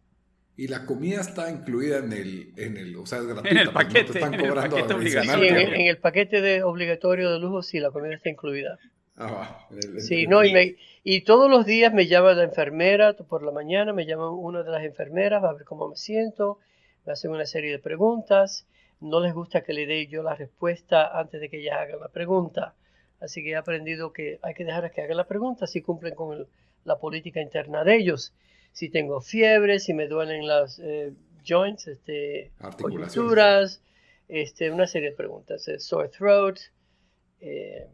[0.59, 3.49] Y la comida está incluida en el, en el o sea, es gratuita.
[3.49, 5.57] En el paquete, en el paquete obligatorio.
[5.57, 8.77] en, el paquete de obligatorio de lujo, sí, la comida está incluida.
[9.15, 9.67] Ah,
[9.99, 13.93] sí, no, y, me, y todos los días me llama la enfermera, por la mañana
[13.93, 16.59] me llama una de las enfermeras, va a ver cómo me siento,
[17.05, 18.65] me hacen una serie de preguntas
[19.01, 22.09] no les gusta que le dé yo la respuesta antes de que ella haga la
[22.09, 22.75] pregunta.
[23.19, 26.47] Así que he aprendido que hay que dejar que hagan la pregunta si cumplen con
[26.85, 28.33] la política interna de ellos.
[28.71, 31.13] Si tengo fiebre, si me duelen las eh,
[31.45, 32.51] joints, este,
[32.81, 33.81] coyunturas,
[34.27, 35.67] este, una serie de preguntas.
[35.67, 36.59] Eh, sore throat,
[37.41, 37.87] eh,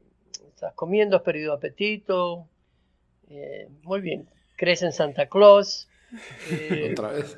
[0.47, 2.47] estás comiendo, has perdido apetito.
[3.83, 4.27] muy bien.
[4.55, 5.89] ¿Crees en Santa Claus?
[6.91, 7.37] Otra vez.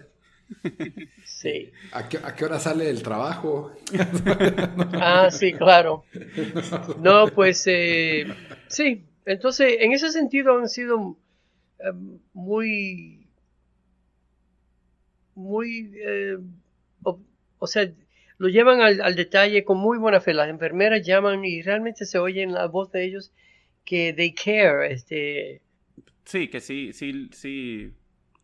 [1.25, 1.71] Sí.
[1.91, 3.71] ¿A qué, hora sale el trabajo?
[4.93, 6.05] ah, sí, claro.
[6.99, 8.25] No, pues eh,
[8.67, 9.05] sí.
[9.25, 11.17] Entonces, en ese sentido han sido
[11.79, 11.91] eh,
[12.33, 13.26] muy,
[15.37, 16.37] muy, eh,
[17.59, 17.89] o, sea,
[18.37, 20.33] lo llevan al, detalle con muy buena fe.
[20.33, 23.31] Las enfermeras llaman y realmente se oye en la voz de ellos
[23.85, 24.91] que they care.
[24.91, 25.61] Este...
[26.25, 27.93] Sí, que sí, sí, sí,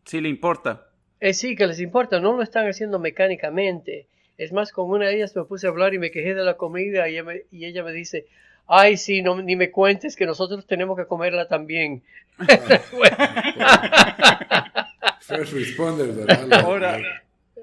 [0.04, 0.88] sí le importa.
[1.20, 4.06] Eh, sí, que les importa, no lo están haciendo mecánicamente.
[4.38, 6.56] Es más, con una de ellas me puse a hablar y me quejé de la
[6.56, 8.26] comida y ella me, dice,
[8.66, 12.02] ay, sí, no, ni me cuentes que nosotros tenemos que comerla también.
[15.20, 16.52] First responder, ¿verdad?
[16.64, 17.00] Ahora,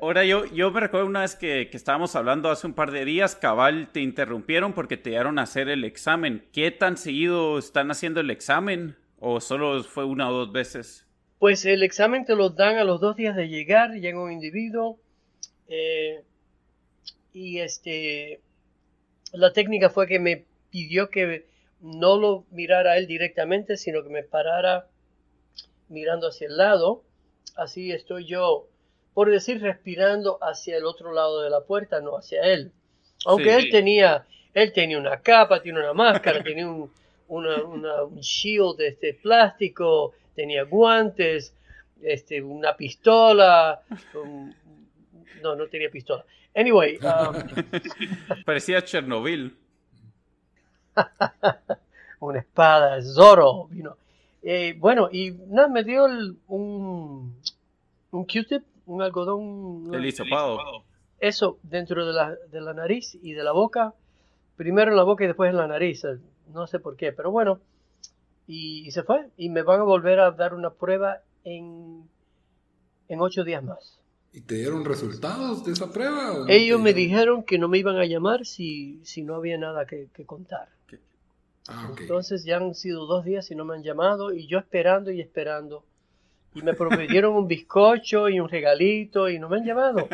[0.01, 3.05] ahora yo, yo me recuerdo una vez que, que, estábamos hablando hace un par de
[3.05, 6.47] días, cabal, te interrumpieron porque te dieron a hacer el examen.
[6.51, 8.95] ¿Qué tan seguido están haciendo el examen?
[9.19, 11.05] ¿O solo fue una o dos veces?
[11.37, 14.99] Pues el examen te lo dan a los dos días de llegar, llega un individuo
[15.67, 16.23] eh,
[17.33, 18.41] y este,
[19.31, 21.47] la técnica fue que me pidió que
[21.79, 24.87] no lo mirara él directamente, sino que me parara
[25.89, 27.03] mirando hacia el lado.
[27.55, 28.67] Así estoy yo,
[29.13, 32.71] por decir, respirando hacia el otro lado de la puerta, no hacia él.
[33.25, 36.91] Aunque él tenía, él tenía una capa, tiene una máscara, tenía un,
[37.27, 41.53] un shield de este plástico, tenía guantes,
[42.01, 43.81] este, una pistola,
[45.41, 46.25] no, no tenía pistola.
[46.55, 46.97] Anyway.
[46.97, 49.57] Um, Parecía Chernobyl.
[52.19, 53.69] una espada, Zorro.
[54.43, 56.05] Eh, bueno, y nada, me dio
[56.47, 57.35] un,
[58.11, 59.93] un Q-tip, un algodón.
[59.93, 60.83] El hisopado.
[61.19, 63.93] Eso dentro de la, de la nariz y de la boca.
[64.55, 66.03] Primero en la boca y después en la nariz.
[66.53, 67.59] No sé por qué, pero bueno.
[68.47, 69.27] Y, y se fue.
[69.37, 72.09] Y me van a volver a dar una prueba en,
[73.07, 74.01] en ocho días más.
[74.33, 76.45] ¿Y te dieron resultados de esa prueba?
[76.47, 80.07] Ellos me dijeron que no me iban a llamar si, si no había nada que,
[80.25, 80.69] contar.
[81.67, 85.11] Ah, Entonces ya han sido dos días y no me han llamado y yo esperando
[85.11, 85.85] y esperando.
[86.53, 90.09] Y me prometieron un bizcocho y un regalito y no me han llamado.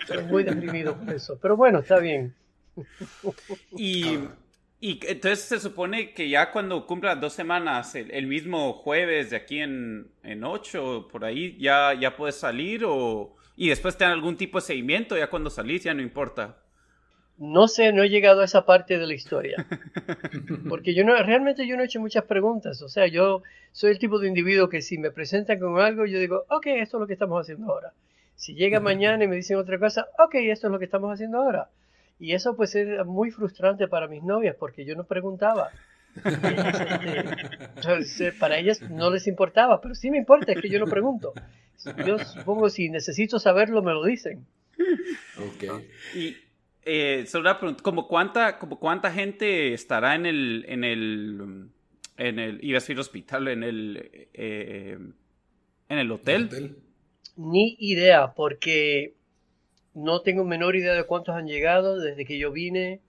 [0.00, 1.38] Estoy muy deprimido por eso.
[1.42, 2.34] Pero bueno, está bien.
[3.76, 4.18] y,
[4.80, 9.58] y entonces se supone que ya cuando cumpla dos semanas, el, mismo jueves de aquí
[9.58, 14.36] en, en ocho, por ahí, ya, ya puedes salir o y después te dan algún
[14.36, 16.63] tipo de seguimiento, ya cuando salís ya no importa.
[17.36, 19.66] No sé, no he llegado a esa parte de la historia.
[20.68, 22.80] Porque yo no, realmente yo no he hecho muchas preguntas.
[22.82, 23.42] O sea, yo
[23.72, 26.96] soy el tipo de individuo que si me presentan con algo, yo digo, ok, esto
[26.96, 27.92] es lo que estamos haciendo ahora.
[28.36, 31.38] Si llega mañana y me dicen otra cosa, ok, esto es lo que estamos haciendo
[31.38, 31.68] ahora.
[32.18, 35.70] Y eso pues es muy frustrante para mis novias porque yo no preguntaba.
[37.98, 41.34] Este, para ellas no les importaba, pero sí me importa, es que yo no pregunto.
[42.06, 44.46] Yo supongo si necesito saberlo, me lo dicen.
[45.38, 45.82] Ok.
[46.14, 46.36] Y
[46.84, 51.68] eh, solo una pregunta, ¿como cuánta, como cuánta gente estará en el, en el,
[52.16, 54.98] en el, iba a decir hospital, en el, eh,
[55.88, 56.76] en el hotel?
[57.36, 59.14] Ni idea, porque
[59.94, 63.00] no tengo menor idea de cuántos han llegado desde que yo vine.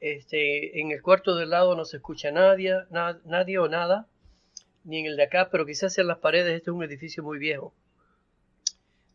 [0.00, 2.74] Este, en el cuarto del lado no se escucha nadie,
[3.24, 4.06] nadie o nada,
[4.84, 7.38] ni en el de acá, pero quizás en las paredes, este es un edificio muy
[7.38, 7.74] viejo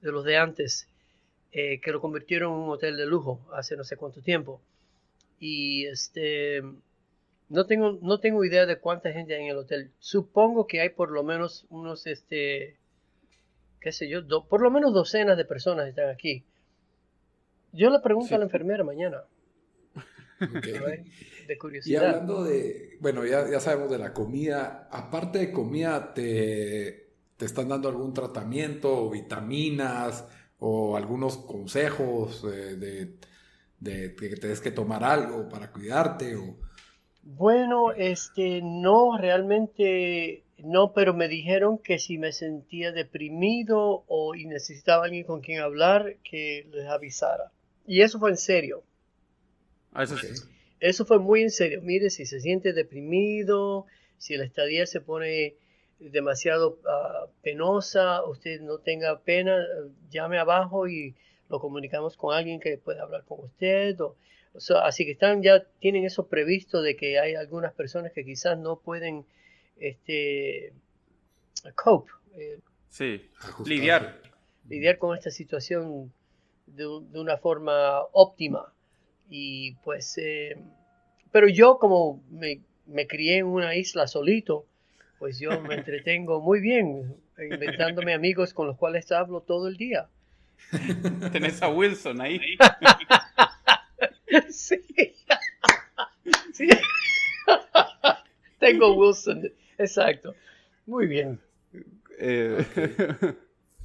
[0.02, 0.90] de los de antes,
[1.56, 4.60] eh, que lo convirtieron en un hotel de lujo hace no sé cuánto tiempo.
[5.40, 6.64] Y este,
[7.48, 9.92] no tengo, no tengo idea de cuánta gente hay en el hotel.
[10.00, 12.78] Supongo que hay por lo menos unos, este,
[13.80, 16.44] qué sé yo, por lo menos docenas de personas están aquí.
[17.72, 19.22] Yo le pregunto a la enfermera mañana.
[20.40, 22.02] De curiosidad.
[22.02, 27.46] Y hablando de, bueno, ya, ya sabemos de la comida, aparte de comida, te, te
[27.46, 30.26] están dando algún tratamiento o vitaminas
[30.66, 33.18] o algunos consejos de,
[33.84, 36.56] que te des que tomar algo para cuidarte o...
[37.22, 44.46] Bueno, este, no, realmente no, pero me dijeron que si me sentía deprimido o y
[44.46, 47.52] necesitaba alguien con quien hablar, que les avisara.
[47.86, 48.84] Y eso fue en serio.
[49.92, 50.16] Ah, eso,
[50.80, 51.82] eso fue muy en serio.
[51.82, 53.86] Mire, si se siente deprimido,
[54.18, 55.56] si la estadía se pone
[56.12, 59.58] demasiado ah, penosa, usted no tenga pena,
[60.10, 61.16] llame abajo y
[61.50, 64.00] lo comunicamos con alguien que pueda hablar con usted.
[64.02, 64.16] O,
[64.84, 68.78] así que están ya tienen eso previsto de que hay algunas personas que quizás no
[68.78, 69.26] pueden
[69.80, 70.74] este
[71.76, 73.30] cope, eh, sí,
[73.66, 74.22] lidiar
[74.70, 76.14] lidiar con esta situación
[76.68, 78.74] de, una forma óptima
[79.30, 80.58] y pues eh,
[81.32, 84.66] pero yo como me, me crié en una isla solito
[85.24, 90.10] pues yo me entretengo muy bien inventándome amigos con los cuales hablo todo el día.
[91.32, 92.42] Tenés a Wilson ahí.
[94.50, 94.84] sí.
[96.54, 96.68] sí.
[98.60, 100.36] Tengo Wilson, exacto.
[100.86, 101.40] Muy bien.
[102.20, 102.66] Eh,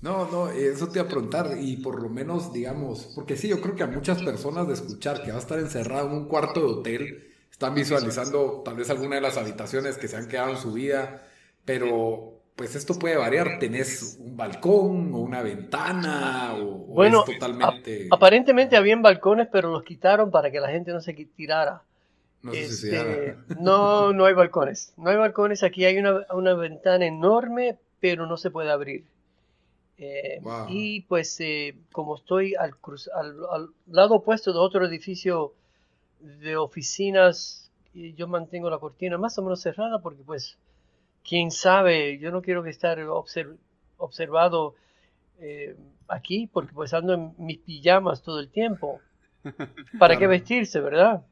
[0.01, 3.61] no, no, eso te iba a preguntar y por lo menos, digamos, porque sí, yo
[3.61, 6.59] creo que a muchas personas de escuchar que va a estar encerrado en un cuarto
[6.59, 10.57] de hotel, están visualizando tal vez alguna de las habitaciones que se han quedado en
[10.57, 11.28] su vida,
[11.69, 13.59] pero pues esto puede variar.
[13.61, 18.09] Tenés un balcón o una ventana o, bueno, totalmente...
[18.11, 21.83] aparentemente habían balcones, pero los quitaron para que la gente no se tirara.
[22.41, 24.95] No, este, no, no hay balcones.
[24.97, 25.63] No hay balcones.
[25.63, 29.05] Aquí hay una, ventana enorme, pero no se puede abrir.
[29.99, 32.73] Eh, y pues eh, como estoy al,
[33.51, 35.53] al, lado opuesto de otro edificio
[36.21, 40.57] de oficinas yo mantengo la cortina más o menos cerrada porque pues
[41.29, 42.99] quién sabe, yo no quiero que estar
[43.99, 44.75] observado
[45.41, 45.77] eh,
[46.09, 49.01] aquí, porque pues ando en mis pijamas todo el tiempo.
[49.99, 51.23] ¿Para qué vestirse, verdad?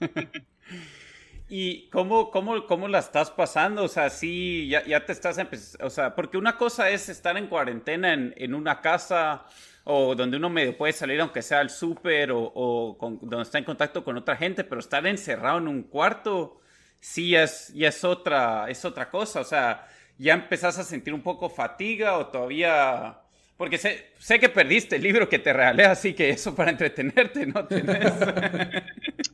[1.48, 3.82] ¿Y cómo, cómo, cómo la estás pasando?
[3.82, 7.36] O sea, sí, ya, ya te estás empezando, o sea, porque una cosa es estar
[7.36, 9.46] en cuarentena en, en una casa
[9.82, 13.64] o donde uno medio puede salir aunque sea al súper o, o donde está en
[13.64, 16.60] contacto con otra gente, pero estar encerrado en un cuarto
[17.00, 19.40] sí es, ya es otra, es otra cosa.
[19.40, 19.86] O sea,
[20.18, 23.18] ya empezás a sentir un poco fatiga o todavía...
[23.56, 27.44] Porque sé, sé que perdiste el libro que te regalé, así que eso para entretenerte
[27.46, 28.10] no tenés.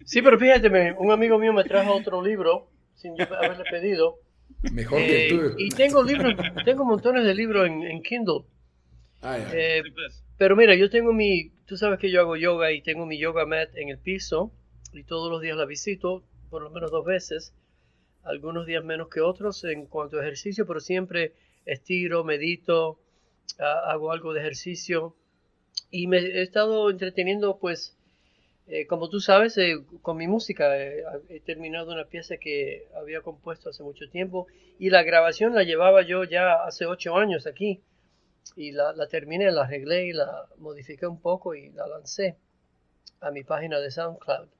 [0.05, 4.19] Sí, pero fíjate, un amigo mío me trajo otro libro sin yo haberle pedido.
[4.73, 5.55] Mejor que Eh, tú.
[5.59, 8.43] Y tengo libros, tengo montones de libros en, en Kindle.
[9.23, 9.39] Ah.
[9.53, 9.83] Eh,
[10.37, 13.47] pero mira, yo tengo mi, tú sabes que yo hago yoga y tengo mi yoga
[13.47, 14.53] mat en el piso
[14.93, 17.55] y todos los días la visito, por lo menos dos veces,
[18.23, 21.35] algunos días menos que otros en cuanto a ejercicio, pero siempre
[21.65, 22.99] estiro, medito,
[23.59, 25.15] hago algo de ejercicio
[25.91, 27.97] y me he estado entreteniendo pues,
[28.67, 30.77] eh, como tú sabes, eh, con mi música.
[30.77, 34.47] Eh, he terminado una pieza que había compuesto hace mucho tiempo
[34.79, 37.81] y la grabación la llevaba yo ya hace ocho años aquí
[38.57, 42.37] y la, la terminé, la arreglé y la modifiqué un poco y la lancé
[43.21, 44.56] a mi página de SoundCloud.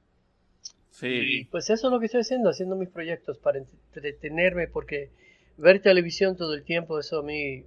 [1.01, 5.11] Y pues eso es lo que estoy haciendo, haciendo mis proyectos para entretenerme porque
[5.57, 7.65] ver televisión todo el tiempo, eso a mí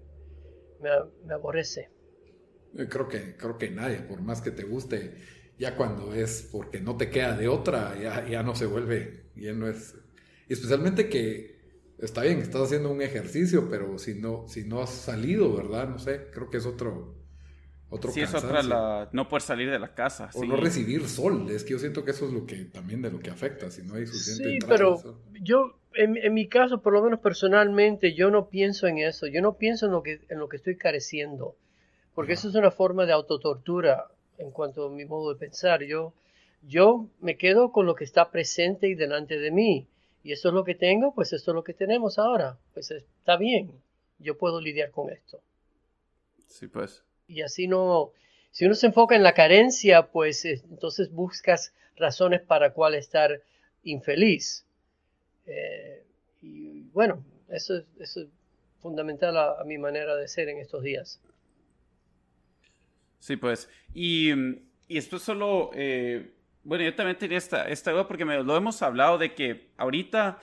[0.80, 0.90] me,
[1.24, 1.90] me aborrece.
[2.76, 5.14] Eh, Creo que, creo que nadie, por más que te guste,
[5.58, 9.52] ya cuando es porque no te queda de otra, ya, ya no se vuelve, ya
[9.52, 9.94] no es.
[10.48, 11.58] y Especialmente que
[11.98, 15.88] está bien, estás haciendo un ejercicio, pero si no, si no has salido, ¿verdad?
[15.88, 17.19] No sé, creo que es otro,
[17.90, 20.30] otro sí es otra la, no poder salir de la casa.
[20.34, 20.48] O sí.
[20.48, 23.20] no recibir sol, es que yo siento que eso es lo que también de lo
[23.20, 25.16] que afecta, si no hay suficiente Sí, pero sol.
[25.40, 29.42] yo, en, en mi caso, por lo menos personalmente, yo no pienso en eso, yo
[29.42, 31.56] no pienso en lo que, en lo que estoy careciendo,
[32.14, 34.06] porque eso es una forma de autotortura
[34.38, 35.82] en cuanto a mi modo de pensar.
[35.84, 36.14] Yo,
[36.62, 39.88] yo me quedo con lo que está presente y delante de mí,
[40.22, 43.36] y eso es lo que tengo, pues esto es lo que tenemos ahora, pues está
[43.36, 43.72] bien,
[44.18, 45.40] yo puedo lidiar con esto.
[46.48, 47.04] Sí, pues.
[47.30, 48.12] Y así no,
[48.50, 53.40] si uno se enfoca en la carencia, pues eh, entonces buscas razones para cuál estar
[53.84, 54.66] infeliz.
[55.46, 56.04] Eh,
[56.42, 58.28] y bueno, eso es, eso es
[58.80, 61.20] fundamental a, mi manera de ser en estos días.
[63.20, 63.68] Sí, pues.
[63.94, 64.32] Y,
[64.88, 66.32] y después solo, eh,
[66.64, 70.40] bueno, yo también tenía esta, esta duda porque me, lo hemos hablado de que ahorita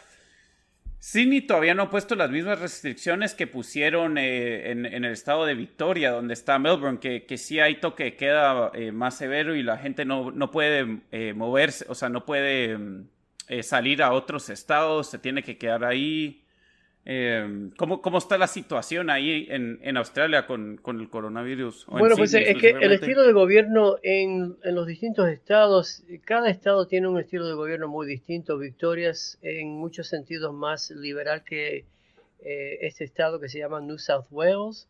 [0.99, 5.53] Sydney todavía no ha puesto las mismas restricciones que pusieron eh, en, el estado de
[5.53, 9.61] Victoria, donde está Melbourne, que, que sí hay toque de queda eh, más severo y
[9.61, 13.07] la gente no, no puede eh, moverse, o sea, no puede mm,
[13.47, 16.43] eh, salir a otros estados, se tiene que quedar ahí.
[17.09, 21.85] Eh, ¿cómo, ¿Cómo está la situación ahí en, en Australia con, con el coronavirus?
[21.85, 26.49] Bueno, pues Sydney es que el estilo de gobierno en, en los distintos estados, cada
[26.49, 28.57] estado tiene un estilo de gobierno muy distinto.
[28.57, 31.85] Victoria es en muchos sentidos más liberal que
[32.39, 34.89] eh, este estado que se llama New South Wales,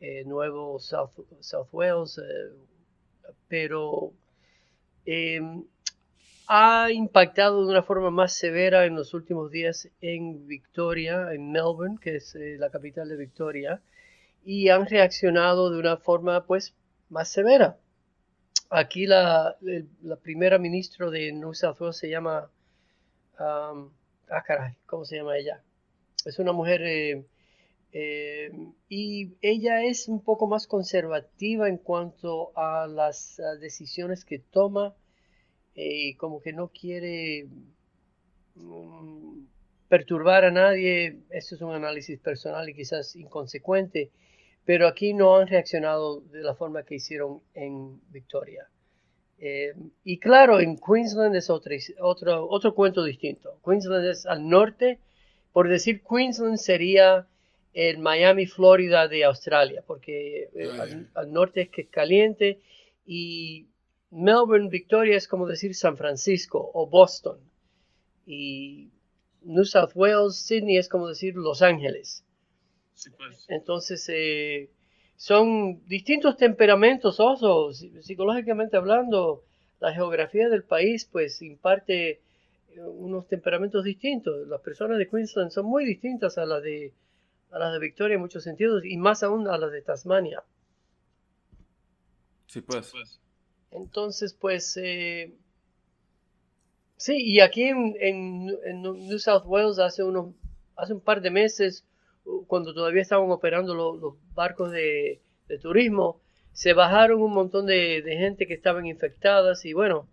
[0.00, 2.56] eh, Nuevo South, South Wales, eh,
[3.46, 4.12] pero
[5.04, 5.40] eh,
[6.48, 11.98] ha impactado de una forma más severa en los últimos días en Victoria, en Melbourne,
[12.00, 13.82] que es eh, la capital de Victoria,
[14.44, 16.74] y han reaccionado de una forma pues
[17.10, 17.78] más severa.
[18.70, 22.50] Aquí la, el- la primera ministra de New South Wales se llama,
[23.38, 23.90] um,
[24.30, 25.62] ah caray, ¿cómo se llama ella?
[26.24, 27.24] Es una mujer eh,
[27.92, 28.50] eh,
[28.88, 34.94] y ella es un poco más conservativa en cuanto a las ah, decisiones que toma
[35.76, 37.46] eh, como que no quiere
[38.54, 39.40] mm,
[39.88, 41.18] perturbar a nadie.
[41.30, 44.10] Esto es un análisis personal y quizás inconsecuente,
[44.64, 48.66] pero aquí no han reaccionado de la forma que hicieron en Victoria.
[49.38, 53.60] Eh, y claro, en Queensland es otra, otro, otro cuento distinto.
[53.62, 54.98] Queensland es al norte,
[55.52, 57.26] por decir Queensland sería
[57.74, 62.60] el Miami, Florida de Australia, porque eh, al, al norte es que es caliente
[63.04, 63.66] y
[64.10, 67.38] Melbourne, Victoria es como decir San Francisco o Boston.
[68.26, 68.90] Y
[69.42, 72.24] New South Wales, Sydney es como decir Los Ángeles.
[73.48, 74.70] Entonces, eh,
[75.16, 79.42] son distintos temperamentos, oso, psi- psicológicamente hablando,
[79.80, 82.20] la geografía del país pues imparte eh,
[82.80, 84.46] unos temperamentos distintos.
[84.48, 86.92] Las personas de Queensland son muy distintas a las de,
[87.52, 90.42] a las de Victoria en muchos sentidos y más aún a las de Tasmania.
[92.46, 92.92] Sí, pues.
[93.70, 95.34] Entonces, pues, eh,
[96.96, 100.34] sí, y aquí en, en- New South Wales hace, unos,
[100.76, 101.84] hace un par de meses
[102.46, 105.20] cuando todavía estaban operando los, barcos de,
[105.62, 106.20] turismo,
[106.52, 110.08] se bajaron un montón de, gente que estaban infectadas y bueno,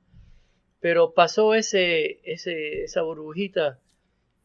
[0.80, 3.80] pero pasó ese, ese esa burbujita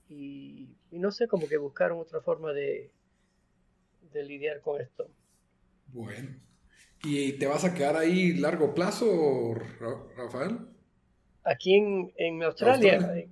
[0.09, 2.91] y, no sé, como que buscaron otra forma de,
[4.13, 5.11] de lidiar con esto.
[5.93, 6.29] Bueno.
[7.03, 9.55] ¿Y te vas a quedar ahí largo plazo,
[10.17, 10.59] Rafael?
[11.45, 13.27] Aquí en, en Australia.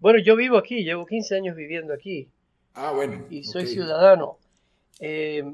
[0.00, 2.28] Bueno, yo vivo aquí, llevo 15 años viviendo aquí.
[2.74, 3.26] Ah, bueno.
[3.30, 4.38] Y soy ciudadano.
[5.00, 5.44] Eh,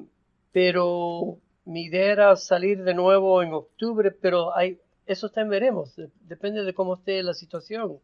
[0.53, 5.95] pero mi idea era salir de nuevo en octubre, pero hay, eso está en veremos.
[6.23, 7.99] Depende de cómo esté la situación.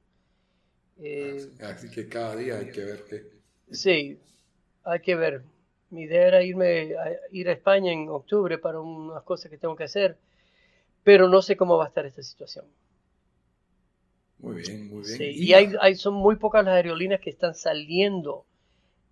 [1.03, 3.26] Eh, así que cada día hay que ver qué.
[3.70, 4.18] Sí,
[4.84, 5.43] hay que ver.
[5.91, 9.76] Mi idea era irme a, ir a España en octubre para unas cosas que tengo
[9.76, 10.16] que hacer,
[11.03, 12.64] pero no sé cómo va a estar esta situación.
[14.38, 15.32] Muy bien, muy bien.
[15.34, 18.47] y hay, hay, son muy pocas las aerolíneas que están saliendo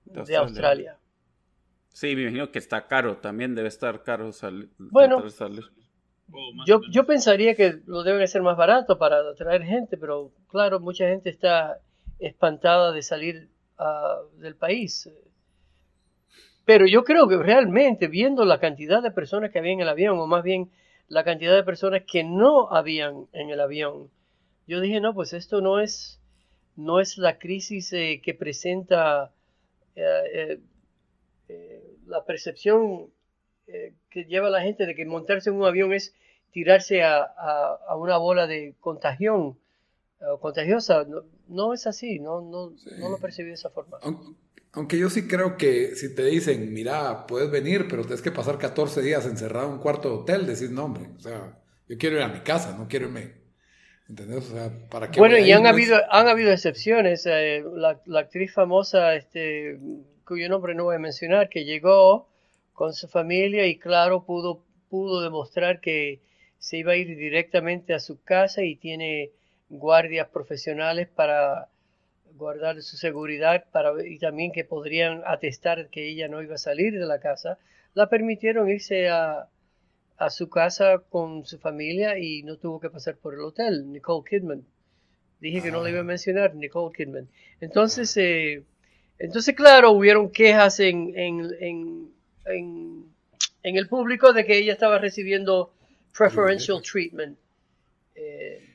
[0.05, 0.97] de Australia.
[1.93, 4.71] Sí, me imagino que está caro, también debe estar caro salir.
[4.79, 5.23] Bueno,
[6.67, 11.09] yo, yo pensaría que lo deben hacer más barato para atraer gente, pero claro, mucha
[11.09, 11.81] gente está
[12.19, 13.49] espantada de salir
[13.79, 15.11] ah, del país.
[16.69, 20.19] Pero yo creo que realmente, viendo la cantidad de personas que había en el avión,
[20.19, 20.71] o más bien
[21.09, 24.11] la cantidad de personas que no habían en el avión,
[24.67, 26.21] yo dije, no, pues esto no es,
[26.77, 29.33] no es la crisis eh, que presenta
[29.97, 30.61] eh,
[31.49, 33.07] eh, la percepción
[34.11, 36.15] que lleva la gente de que montarse en un avión es
[36.51, 39.59] tirarse a, una bola de contagión
[40.41, 41.07] contagiosa.
[41.49, 43.99] No, es así, no, no, no lo percibí de esa forma.
[44.79, 48.59] Aunque yo sí creo que si te dicen, mira, puedes venir, pero tienes que pasar
[48.59, 51.59] 14 días encerrado en un cuarto de hotel, decís, no, hombre, o sea,
[51.89, 53.33] yo quiero ir a mi casa, no quiero irme.
[54.09, 54.49] ¿Entendés?
[54.49, 57.27] O sea, ¿para qué Bueno, y han, habido, han habido excepciones.
[57.27, 59.81] Eh, la, la, actriz famosa, este,
[60.25, 62.29] cuyo nombre no voy a mencionar, que llegó
[62.73, 66.21] con su familia y claro, pudo, pudo demostrar que
[66.61, 69.33] se iba a ir directamente a su casa y tiene
[69.71, 71.69] guardias profesionales para
[72.39, 76.99] guardar su seguridad para, y también que podrían atestar que ella no iba a salir
[76.99, 77.59] de la casa,
[77.95, 79.49] la permitieron irse a,
[80.17, 84.25] a su casa con su familia y no tuvo que pasar por el hotel, Nicole
[84.29, 84.65] Kidman.
[85.41, 87.29] Dije que no le iba a mencionar, Nicole Kidman.
[87.61, 88.63] Entonces, eh,
[89.19, 92.11] entonces claro, hubieron quejas en, en, en,
[92.47, 93.05] en,
[93.63, 95.73] en el público de que ella estaba recibiendo
[96.17, 97.39] preferential treatment.
[98.17, 98.68] Eh,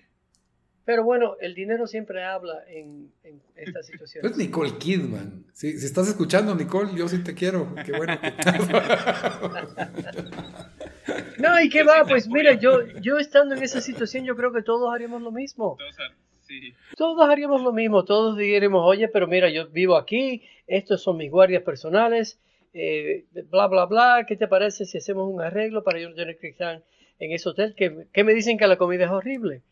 [0.86, 4.26] pero bueno, el dinero siempre habla en, en esta situación.
[4.26, 5.46] Es Nicole Kidman.
[5.54, 7.74] Si, estás escuchando, Nicole, yo sí te quiero.
[7.86, 8.14] Qué bueno.
[11.38, 14.62] no, y qué va, pues mira, yo, yo estando en esa situación, yo creo que
[14.62, 15.78] todos haríamos lo mismo.
[16.98, 21.32] Todos haríamos lo mismo, todos diríamos, oye, pero mira, yo vivo aquí, estos son mis
[21.32, 22.40] guardias personales,
[22.74, 26.38] eh, bla, bla, bla, ¿qué te parece si hacemos un arreglo para yo no tener
[26.38, 26.84] que estar
[27.18, 27.74] en ese hotel?
[27.76, 29.64] que, que me dicen que la comida es horrible.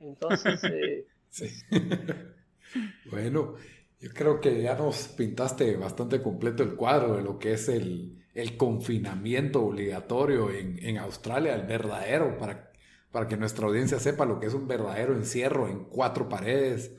[0.00, 0.60] Entonces...
[0.72, 1.48] Eh, sí.
[3.10, 3.54] bueno,
[4.00, 8.16] yo creo que ya nos pintaste bastante completo el cuadro de lo que es el,
[8.56, 12.72] confinamiento obligatorio en, Australia, el verdadero, para,
[13.12, 16.96] para que nuestra audiencia sepa lo que es un verdadero encierro en cuatro paredes.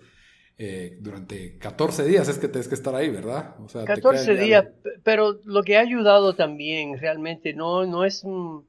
[0.57, 3.55] Eh, durante 14 días es que tienes que estar ahí, ¿verdad?
[3.59, 4.67] O sea, 14 días,
[5.03, 8.67] pero lo que ha ayudado también realmente no, no es un,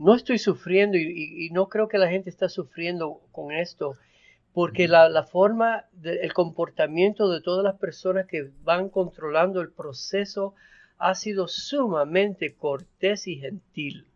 [0.00, 3.96] no estoy sufriendo y, no creo que la gente está sufriendo con esto,
[4.54, 10.54] porque la, forma, el comportamiento de todas las personas que van controlando el proceso
[10.96, 14.06] ha sido sumamente cortés y gentil.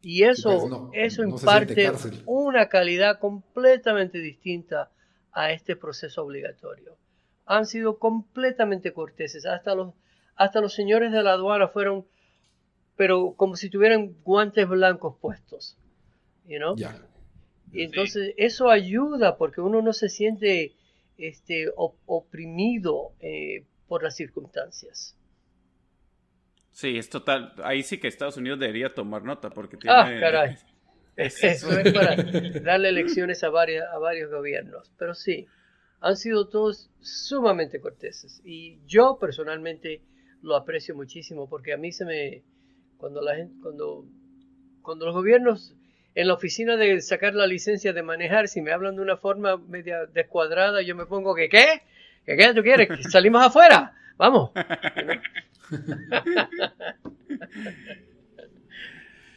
[0.00, 1.92] Y eso, pues eso imparte
[2.24, 4.90] una calidad completamente distinta
[5.32, 6.96] a este proceso obligatorio.
[7.44, 9.44] Han sido completamente corteses.
[9.44, 9.92] Hasta los,
[10.34, 12.06] hasta los señores de la aduana fueron
[13.00, 15.78] pero como si tuvieran guantes blancos puestos.
[16.46, 16.76] You know?
[17.72, 20.74] Y entonces eso ayuda porque uno no se siente
[21.16, 25.16] este, oprimido eh, por las circunstancias.
[26.72, 27.54] Sí, es total.
[27.64, 30.18] Ahí sí que Estados Unidos debería tomar nota porque ah, tiene...
[30.18, 30.56] Ah, caray.
[31.16, 32.16] Eso es para
[32.62, 34.92] darle lecciones a, varias, a varios gobiernos.
[34.98, 35.46] Pero sí,
[36.00, 38.42] han sido todos sumamente corteses.
[38.44, 40.02] Y yo personalmente
[40.42, 42.42] lo aprecio muchísimo porque a mí se me,
[43.00, 44.04] cuando la gente, cuando,
[44.82, 45.74] cuando los gobiernos
[46.14, 49.56] en la oficina de sacar la licencia de manejar, si me hablan de una forma
[49.56, 51.80] media descuadrada, yo me pongo que qué,
[52.26, 54.50] que qué tú quieres, que salimos afuera, vamos.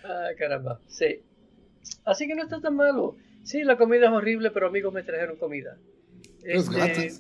[0.03, 1.22] ah, caramba, sí.
[2.05, 3.16] Así que no está tan malo.
[3.43, 5.78] Sí, la comida es horrible, pero amigos me trajeron comida.
[6.43, 7.11] Este,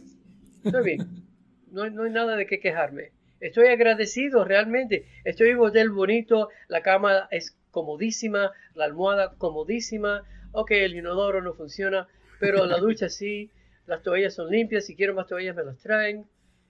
[0.63, 1.07] Está bien.
[1.71, 3.11] No, no hay nada de qué quejarme.
[3.43, 5.05] Estoy agradecido realmente.
[5.25, 10.23] Estoy en un hotel bonito, la cama es comodísima, la almohada comodísima.
[10.53, 12.07] Ok, el inodoro no funciona,
[12.39, 13.51] pero la ducha sí,
[13.85, 16.25] las toallas son limpias, si quiero más toallas me las traen.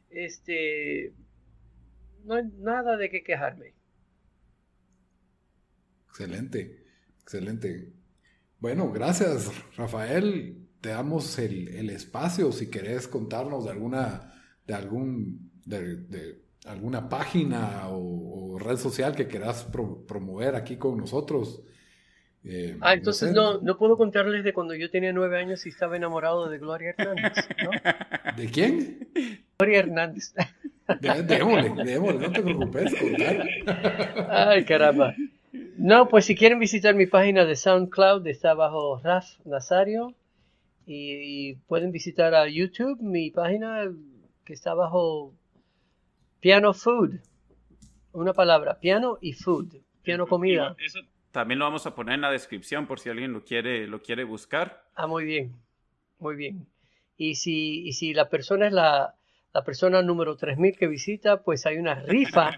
[0.10, 1.14] Este,
[2.24, 3.76] no hay nada de qué quejarme.
[6.08, 6.86] Excelente,
[7.22, 7.94] excelente.
[8.58, 10.58] Bueno, gracias, Rafael.
[10.82, 14.34] Te damos el, espacio si querés contarnos de alguna,
[14.66, 19.68] de algún, de, alguna página o, red social que quieras
[20.08, 21.64] promover aquí con nosotros.
[22.46, 25.96] Eh, ah, entonces no, no, puedo contarles de cuando yo tenía nueve años y estaba
[25.96, 27.72] enamorado de Gloria Hernández, ¿no?
[28.38, 29.08] ¿De quién?
[29.58, 30.34] Gloria Hernández.
[31.26, 33.48] démosle, démosle, no te preocupes, contar.
[34.30, 35.16] Ay, caramba.
[35.78, 40.14] No, pues si quieren visitar mi página de SoundCloud, está bajo Raf Nazario.
[40.86, 43.90] Y, pueden visitar a YouTube, mi página
[44.44, 45.34] que está bajo
[46.44, 47.22] Piano Food.
[48.12, 49.78] Una palabra, piano y food.
[50.02, 50.76] Piano comida.
[50.78, 51.00] Eso
[51.32, 54.26] también lo vamos a poner en la descripción por si alguien lo quiere, lo quiere
[54.26, 54.84] buscar.
[54.94, 55.56] Ah, muy bien.
[56.20, 56.68] Muy bien.
[57.16, 59.16] Y si, y si la persona es la,
[59.54, 62.58] la persona número 3000 que visita, pues hay una rifa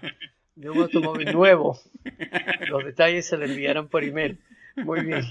[0.56, 1.78] de un automóvil nuevo.
[2.68, 4.40] Los detalles se le enviarán por email.
[4.74, 5.22] Muy bien.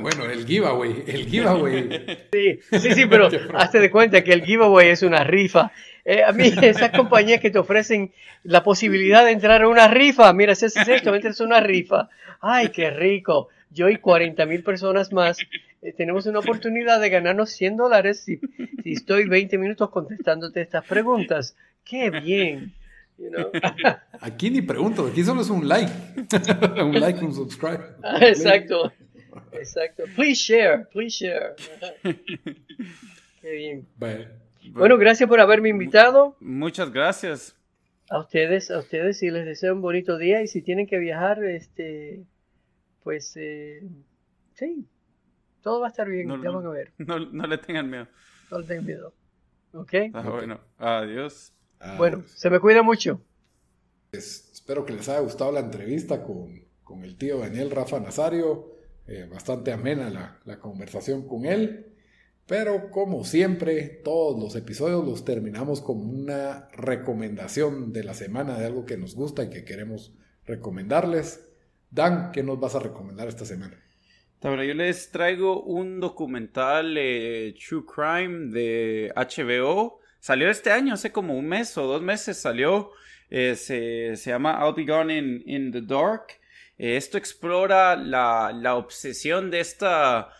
[0.00, 1.88] Bueno, el giveaway, el giveaway.
[2.32, 5.72] Sí, sí, sí, pero hazte de cuenta que el giveaway es una rifa.
[6.04, 10.32] Eh, a mí, esas compañías que te ofrecen la posibilidad de entrar a una rifa,
[10.32, 12.08] mira, si haces esto, entras a una rifa.
[12.40, 13.48] ¡Ay, qué rico!
[13.70, 15.38] Yo y 40 mil personas más
[15.82, 18.40] eh, tenemos una oportunidad de ganarnos 100 dólares si,
[18.82, 21.56] si estoy 20 minutos contestándote estas preguntas.
[21.84, 22.72] ¡Qué bien!
[24.20, 25.92] Aquí ni pregunto, aquí solo es un like.
[26.82, 27.96] un like, un subscribe.
[28.20, 28.92] exacto.
[29.52, 30.04] Exacto.
[30.14, 31.54] Please share, please share.
[33.42, 33.86] Qué bien.
[34.72, 36.36] Bueno, gracias por haberme invitado.
[36.40, 37.56] Muchas gracias.
[38.10, 40.42] A ustedes, a ustedes, y les deseo un bonito día.
[40.42, 42.24] Y si tienen que viajar, este,
[43.02, 43.82] pues, eh,
[44.54, 44.86] sí,
[45.62, 46.28] todo va a estar bien.
[46.42, 46.92] ya van a ver.
[46.98, 48.08] No, no, le tengan miedo.
[48.50, 49.12] No le tengan miedo.
[49.72, 49.94] ¿Ok?
[50.14, 51.52] Ah, bueno, adiós.
[51.80, 53.20] Ah, bueno, se me cuida mucho.
[54.10, 56.66] Pues, espero que les haya gustado la entrevista con,
[57.04, 58.74] el tío Daniel Rafa Nazario.
[59.06, 61.94] Eh, bastante amena la, la conversación con él.
[62.46, 68.64] Pero como siempre, todos los episodios los terminamos con una recomendación de la semana de
[68.64, 70.14] algo que nos gusta y que queremos
[70.46, 71.46] recomendarles.
[71.90, 73.78] Dan, ¿qué nos vas a recomendar esta semana?
[74.40, 81.36] yo les traigo un documental eh, True Crime de HBO Salió este año, hace como
[81.36, 82.90] un mes o dos meses salió.
[83.30, 86.40] Eh, se, llama I'll Be Gone in, the Dark.
[86.78, 90.30] Eh, esto explora la, la, obsesión de esta.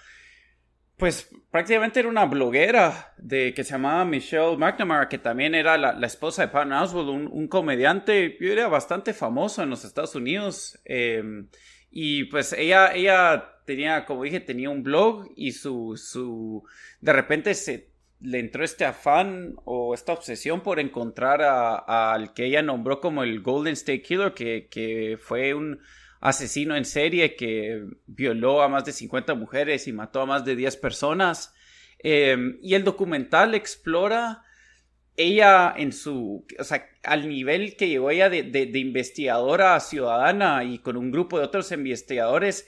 [0.96, 6.06] Pues prácticamente era una bloguera de, que se llamaba Michelle McNamara, que también era la,
[6.06, 10.80] esposa de Patton Oswald, un, comediante, yo era bastante famoso en los Estados Unidos.
[10.84, 11.48] Em,
[11.90, 16.64] y pues ella, ella tenía, como dije, tenía un blog y su, su,
[17.00, 17.90] de repente se
[18.20, 23.40] le entró este afán o esta obsesión por encontrar al que ella nombró como el
[23.40, 25.80] Golden State Killer, que, fue un
[26.20, 30.56] asesino en serie que violó a más de 50 mujeres y mató a más de
[30.56, 31.54] 10 personas.
[32.00, 34.42] Em, y el documental explora
[35.16, 40.78] ella en su, o sea, al nivel que llegó ella de, de investigadora ciudadana y
[40.78, 42.66] con un grupo de otros investigadores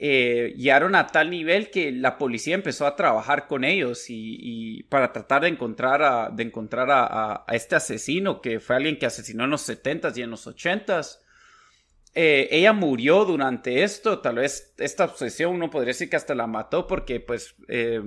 [0.00, 5.12] eh, llegaron a tal nivel que la policía empezó a trabajar con ellos y, para
[5.12, 9.50] tratar de encontrar, a, de encontrar a, este asesino que fue alguien que asesinó en
[9.50, 11.18] los 70s y en los 80s.
[12.14, 16.46] Eh, ella murió durante esto, tal vez esta obsesión uno podría decir que hasta la
[16.46, 18.00] mató porque pues eh,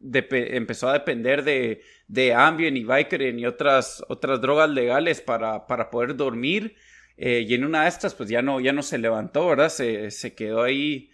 [0.00, 5.90] empezó a depender de, de Ambien y Vicodin y otras, otras drogas legales para, para
[5.90, 6.74] poder dormir
[7.16, 9.70] eh, y en una de estas, pues ya no, ya no se levantó, ¿verdad?
[9.70, 11.10] Se, se quedó ahí.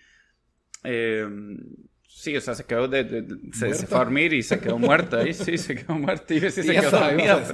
[0.84, 1.26] Eh,
[2.08, 5.32] sí, o sea, se quedó de, se, fue a dormir y se quedó muerta ahí.
[5.32, 6.34] Sí, se quedó muerta.
[6.34, 7.44] Y sí, se quedó dormida.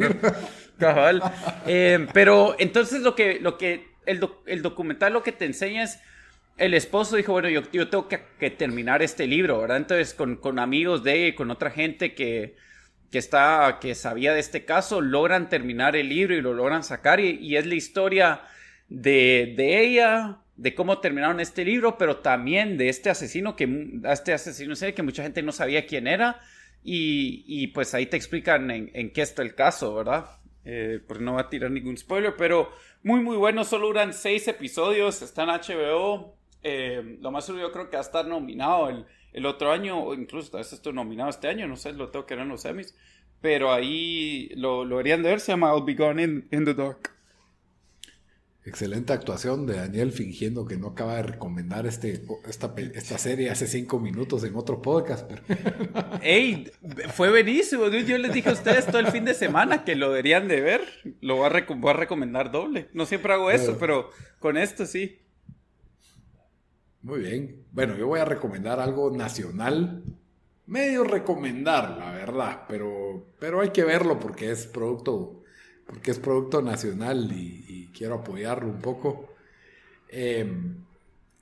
[0.79, 1.21] Pero,
[1.67, 6.01] eh, pero entonces lo que, lo que el, el, documental lo que te enseña es.
[6.57, 9.77] El esposo dijo, bueno, yo, yo tengo que, que, terminar este libro, ¿verdad?
[9.77, 12.57] Entonces, con, con amigos de con otra gente que,
[13.11, 17.21] que está, que sabía de este caso, logran terminar el libro y lo logran sacar
[17.21, 18.43] y, es la historia
[18.89, 24.33] de, de, ella, de cómo terminaron este libro, pero también de este asesino que, este
[24.33, 26.41] asesino que mucha gente no sabía quién era
[26.85, 30.27] y, y pues ahí te explican en, en, qué está el caso, ¿verdad?
[30.65, 32.71] Eh, pues no va a tirar ningún spoiler, pero
[33.03, 37.73] muy muy bueno, solo duran seis episodios, está en HBO, eh, lo más seguro yo
[37.73, 40.93] creo que va a estar nominado el el otro año, o incluso tal vez estoy
[40.93, 42.95] nominado este año, no sé, lo tengo que ver en los semis.
[43.41, 46.75] pero ahí lo, lo deberían de ver, se llama I'll Be Gone in, in the
[46.75, 47.19] Dark.
[48.69, 53.67] Excelente actuación de Daniel fingiendo que no acaba de recomendar este, esta, esta serie hace
[53.67, 55.27] cinco minutos en otro podcast.
[55.27, 55.43] Pero...
[56.23, 56.71] ¡Ey!
[57.15, 57.89] Fue buenísimo.
[57.89, 60.83] Yo les dije a ustedes todo el fin de semana que lo deberían de ver.
[61.23, 62.91] Lo voy a, voy a recomendar doble.
[62.93, 65.19] No siempre hago eso, pero con esto sí.
[67.09, 67.65] Muy bien.
[67.73, 70.03] Bueno, yo voy a recomendar algo nacional.
[70.67, 75.43] Medio recomendar, la verdad, pero, pero hay que verlo porque es producto
[75.87, 79.35] porque es producto nacional y, quiero apoyarlo un poco.
[80.11, 80.85] Em,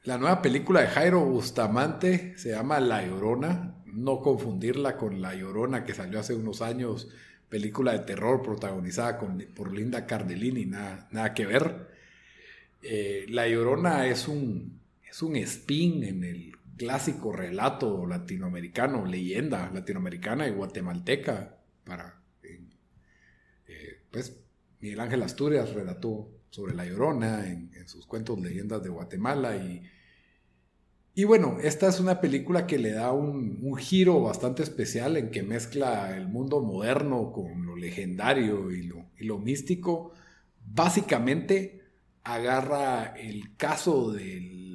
[0.05, 5.85] la nueva película de Jairo Bustamante se llama La Llorona, no confundirla con La Llorona
[5.85, 7.09] que salió hace unos años,
[7.49, 11.89] película de terror protagonizada por Linda Cardellini, nada, nada que ver.
[12.83, 14.86] Eh, la Llorona es un,
[15.17, 22.21] es un spin en el clásico relato latinoamericano, leyenda latinoamericana y guatemalteca para
[24.11, 24.39] pues
[24.81, 29.85] Miguel Ángel Asturias relató sobre La Llorona en, sus cuentos Leyendas de Guatemala y,
[31.15, 35.43] y bueno, esta es una película que le da un, giro bastante especial en que
[35.43, 40.13] mezcla el mundo moderno con lo legendario y lo, y lo místico.
[40.63, 41.85] Básicamente
[42.23, 44.66] agarra el caso del,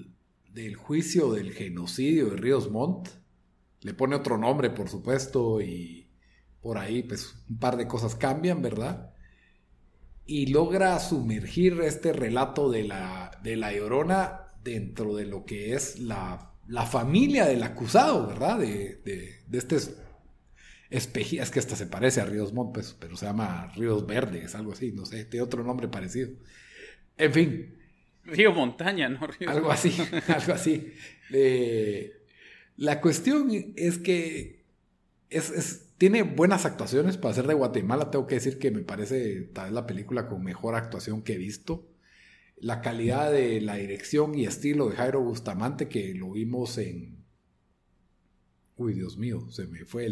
[0.53, 3.09] del, juicio del genocidio de Ríos Montt,
[3.81, 6.09] le pone otro nombre por supuesto y
[6.61, 9.11] por ahí pues un par de cosas cambian, ¿verdad?
[10.31, 15.99] y logra sumergir este relato de la, de la Llorona dentro de lo que es
[15.99, 18.59] la, la familia del acusado, ¿verdad?
[18.59, 19.77] De, de, de este
[20.89, 24.55] espejía, es que hasta se parece a Ríos Montt, pues, pero se llama Ríos Verdes,
[24.55, 26.31] algo así, no sé, tiene otro nombre parecido.
[27.17, 27.80] En fin.
[28.25, 29.19] Río Montaña, ¿no?
[29.47, 29.95] algo así,
[30.27, 30.93] algo así.
[31.31, 32.23] Eh,
[32.77, 34.65] la cuestión es que
[35.29, 38.09] es tiene buenas actuaciones para ser de Guatemala.
[38.09, 41.37] Tengo que decir que me parece tal vez la película con mejor actuación que he
[41.37, 41.87] visto.
[42.57, 47.23] La calidad de la dirección y estilo de Jairo Bustamante, que lo vimos en.
[48.77, 50.07] Uy, Dios mío, se me fue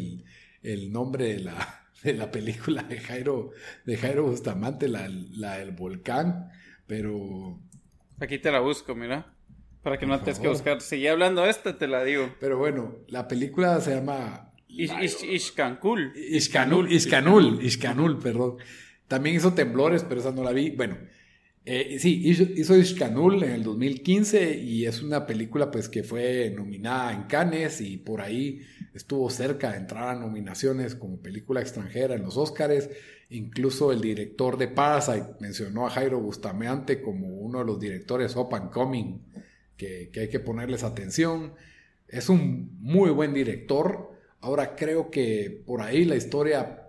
[0.61, 3.49] el, nombre de la, de la, película de Jairo,
[3.83, 6.51] de Jairo Bustamante, la, la del volcán,
[6.85, 7.59] pero.
[8.19, 9.33] Aquí te la busco, mira.
[9.83, 10.81] Para que no tengas que buscar.
[10.81, 12.35] Seguí hablando esta, te la digo.
[12.39, 16.13] Pero bueno, la película se llama Ishkanul.
[16.15, 18.57] Ishkanul, Ishkanul, Ishkanul, perdón.
[19.07, 20.71] También hizo Temblores, pero esa no la vi.
[20.71, 20.97] Bueno,
[21.65, 27.13] eh, sí, hizo, Ishkanul en el 2015 y es una película pues que fue nominada
[27.13, 28.61] en Cannes y por ahí
[28.93, 32.89] estuvo cerca de entrar a nominaciones como película extranjera en los Oscars.
[33.29, 38.53] Incluso el director de Parasite mencionó a Jairo Bustamante como uno de los directores up
[38.55, 39.19] and coming
[39.77, 41.53] que, que hay que ponerles atención.
[42.07, 44.09] Es un muy buen director
[44.41, 46.87] Ahora creo que por ahí la historia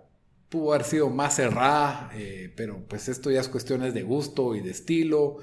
[0.49, 4.61] pudo haber sido más cerrada, eh, pero pues esto ya es cuestiones de gusto y
[4.61, 5.37] de estilo.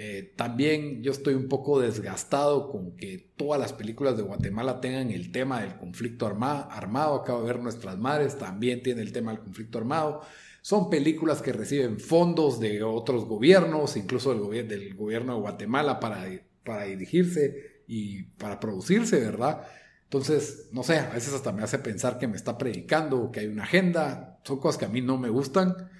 [0.00, 5.10] Eh, también yo estoy un poco desgastado con que todas las películas de Guatemala tengan
[5.10, 7.16] el tema del conflicto armado.
[7.16, 10.22] Acabo de ver Nuestras Madres, también tiene el tema del conflicto armado.
[10.62, 16.30] Son películas que reciben fondos de otros gobiernos, incluso del, del gobierno de Guatemala para,
[16.62, 19.66] para dirigirse y para producirse, ¿verdad?
[20.04, 23.46] Entonces, no sé, a veces hasta me hace pensar que me está predicando, que hay
[23.48, 25.90] una agenda, son cosas que a mí no me gustan.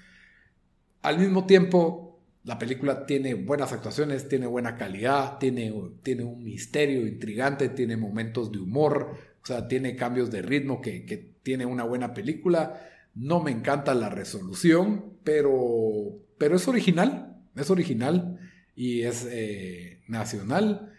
[1.01, 2.08] Al mismo tiempo,
[2.43, 5.73] la película tiene buenas actuaciones, tiene buena calidad, tiene,
[6.03, 11.05] tiene un misterio intrigante, tiene momentos de humor, o sea, tiene cambios de ritmo que,
[11.05, 12.81] que tiene una buena película.
[13.15, 18.39] No me encanta la resolución, pero, pero es original, es original
[18.75, 20.93] y es eh, nacional.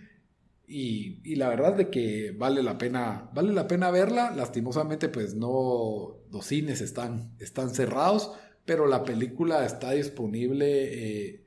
[0.66, 4.30] Y, la verdad de que vale la pena, vale la pena verla.
[4.30, 8.32] Lastimosamente, pues no, los cines están, están cerrados,
[8.64, 11.44] pero la película está disponible eh,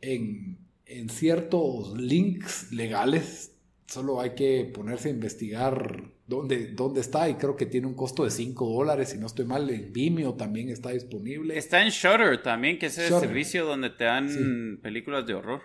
[0.00, 3.52] en, en, ciertos links legales.
[3.86, 8.24] Solo hay que ponerse a investigar dónde, dónde está y creo que tiene un costo
[8.24, 11.56] de 5 dólares, si no estoy mal, en Vimeo también está disponible.
[11.56, 15.62] Está en Shutter también, que es el servicio donde te dan películas de horror.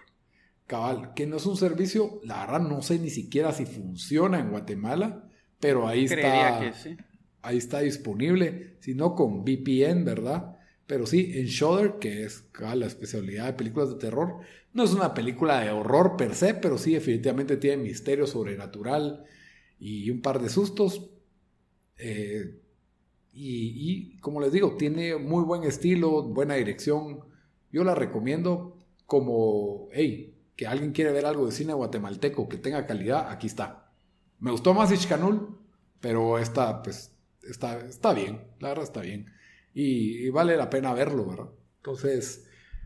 [0.67, 4.51] Cabal, que no es un servicio, la verdad no sé ni siquiera si funciona en
[4.51, 5.27] Guatemala,
[5.59, 6.59] pero ahí está,
[7.41, 10.57] ahí está disponible, si no con VPN, ¿verdad?
[10.92, 14.42] Pero sí, en Shudder, que es la especialidad de películas de terror,
[14.74, 19.24] no es una película de horror per se, pero sí definitivamente tiene misterio sobrenatural
[19.80, 21.10] y un par de sustos.
[21.98, 22.60] Eh,
[23.32, 27.22] y, como les digo, tiene muy buen estilo, buena dirección.
[27.72, 32.86] Yo la recomiendo como, hey, que alguien quiere ver algo de cine guatemalteco que tenga
[32.86, 33.94] calidad, aquí está.
[34.39, 35.58] Me gustó más Ishkanul,
[36.02, 36.36] pero
[36.84, 37.14] pues,
[37.44, 39.32] está, está bien, la verdad está bien.
[39.74, 41.49] Y, vale la pena verlo, ¿verdad?
[41.78, 42.45] Entonces,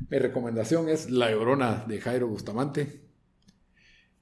[0.09, 3.01] mi recomendación es La Llorona de Jairo Bustamante.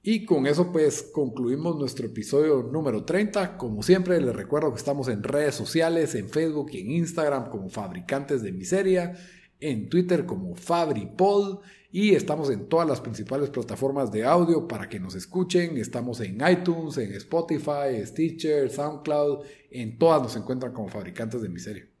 [0.06, 3.56] Y con eso pues concluimos nuestro episodio número 30.
[3.56, 7.70] Como siempre les recuerdo que estamos en redes sociales, en Facebook y en Instagram como
[7.70, 9.16] Fabricantes de Miseria,
[9.60, 15.00] en Twitter como FabriPod y estamos en todas las principales plataformas de audio para que
[15.00, 15.78] nos escuchen.
[15.78, 21.93] Estamos en iTunes, en Spotify, Stitcher, SoundCloud, en todas nos encuentran como Fabricantes de Miseria.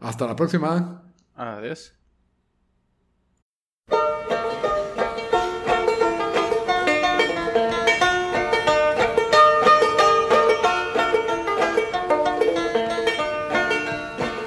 [0.00, 1.02] Hasta la próxima.
[1.34, 1.94] Adiós.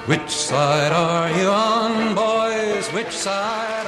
[0.06, 2.88] Which side are you on, boys?
[2.92, 3.81] Which side are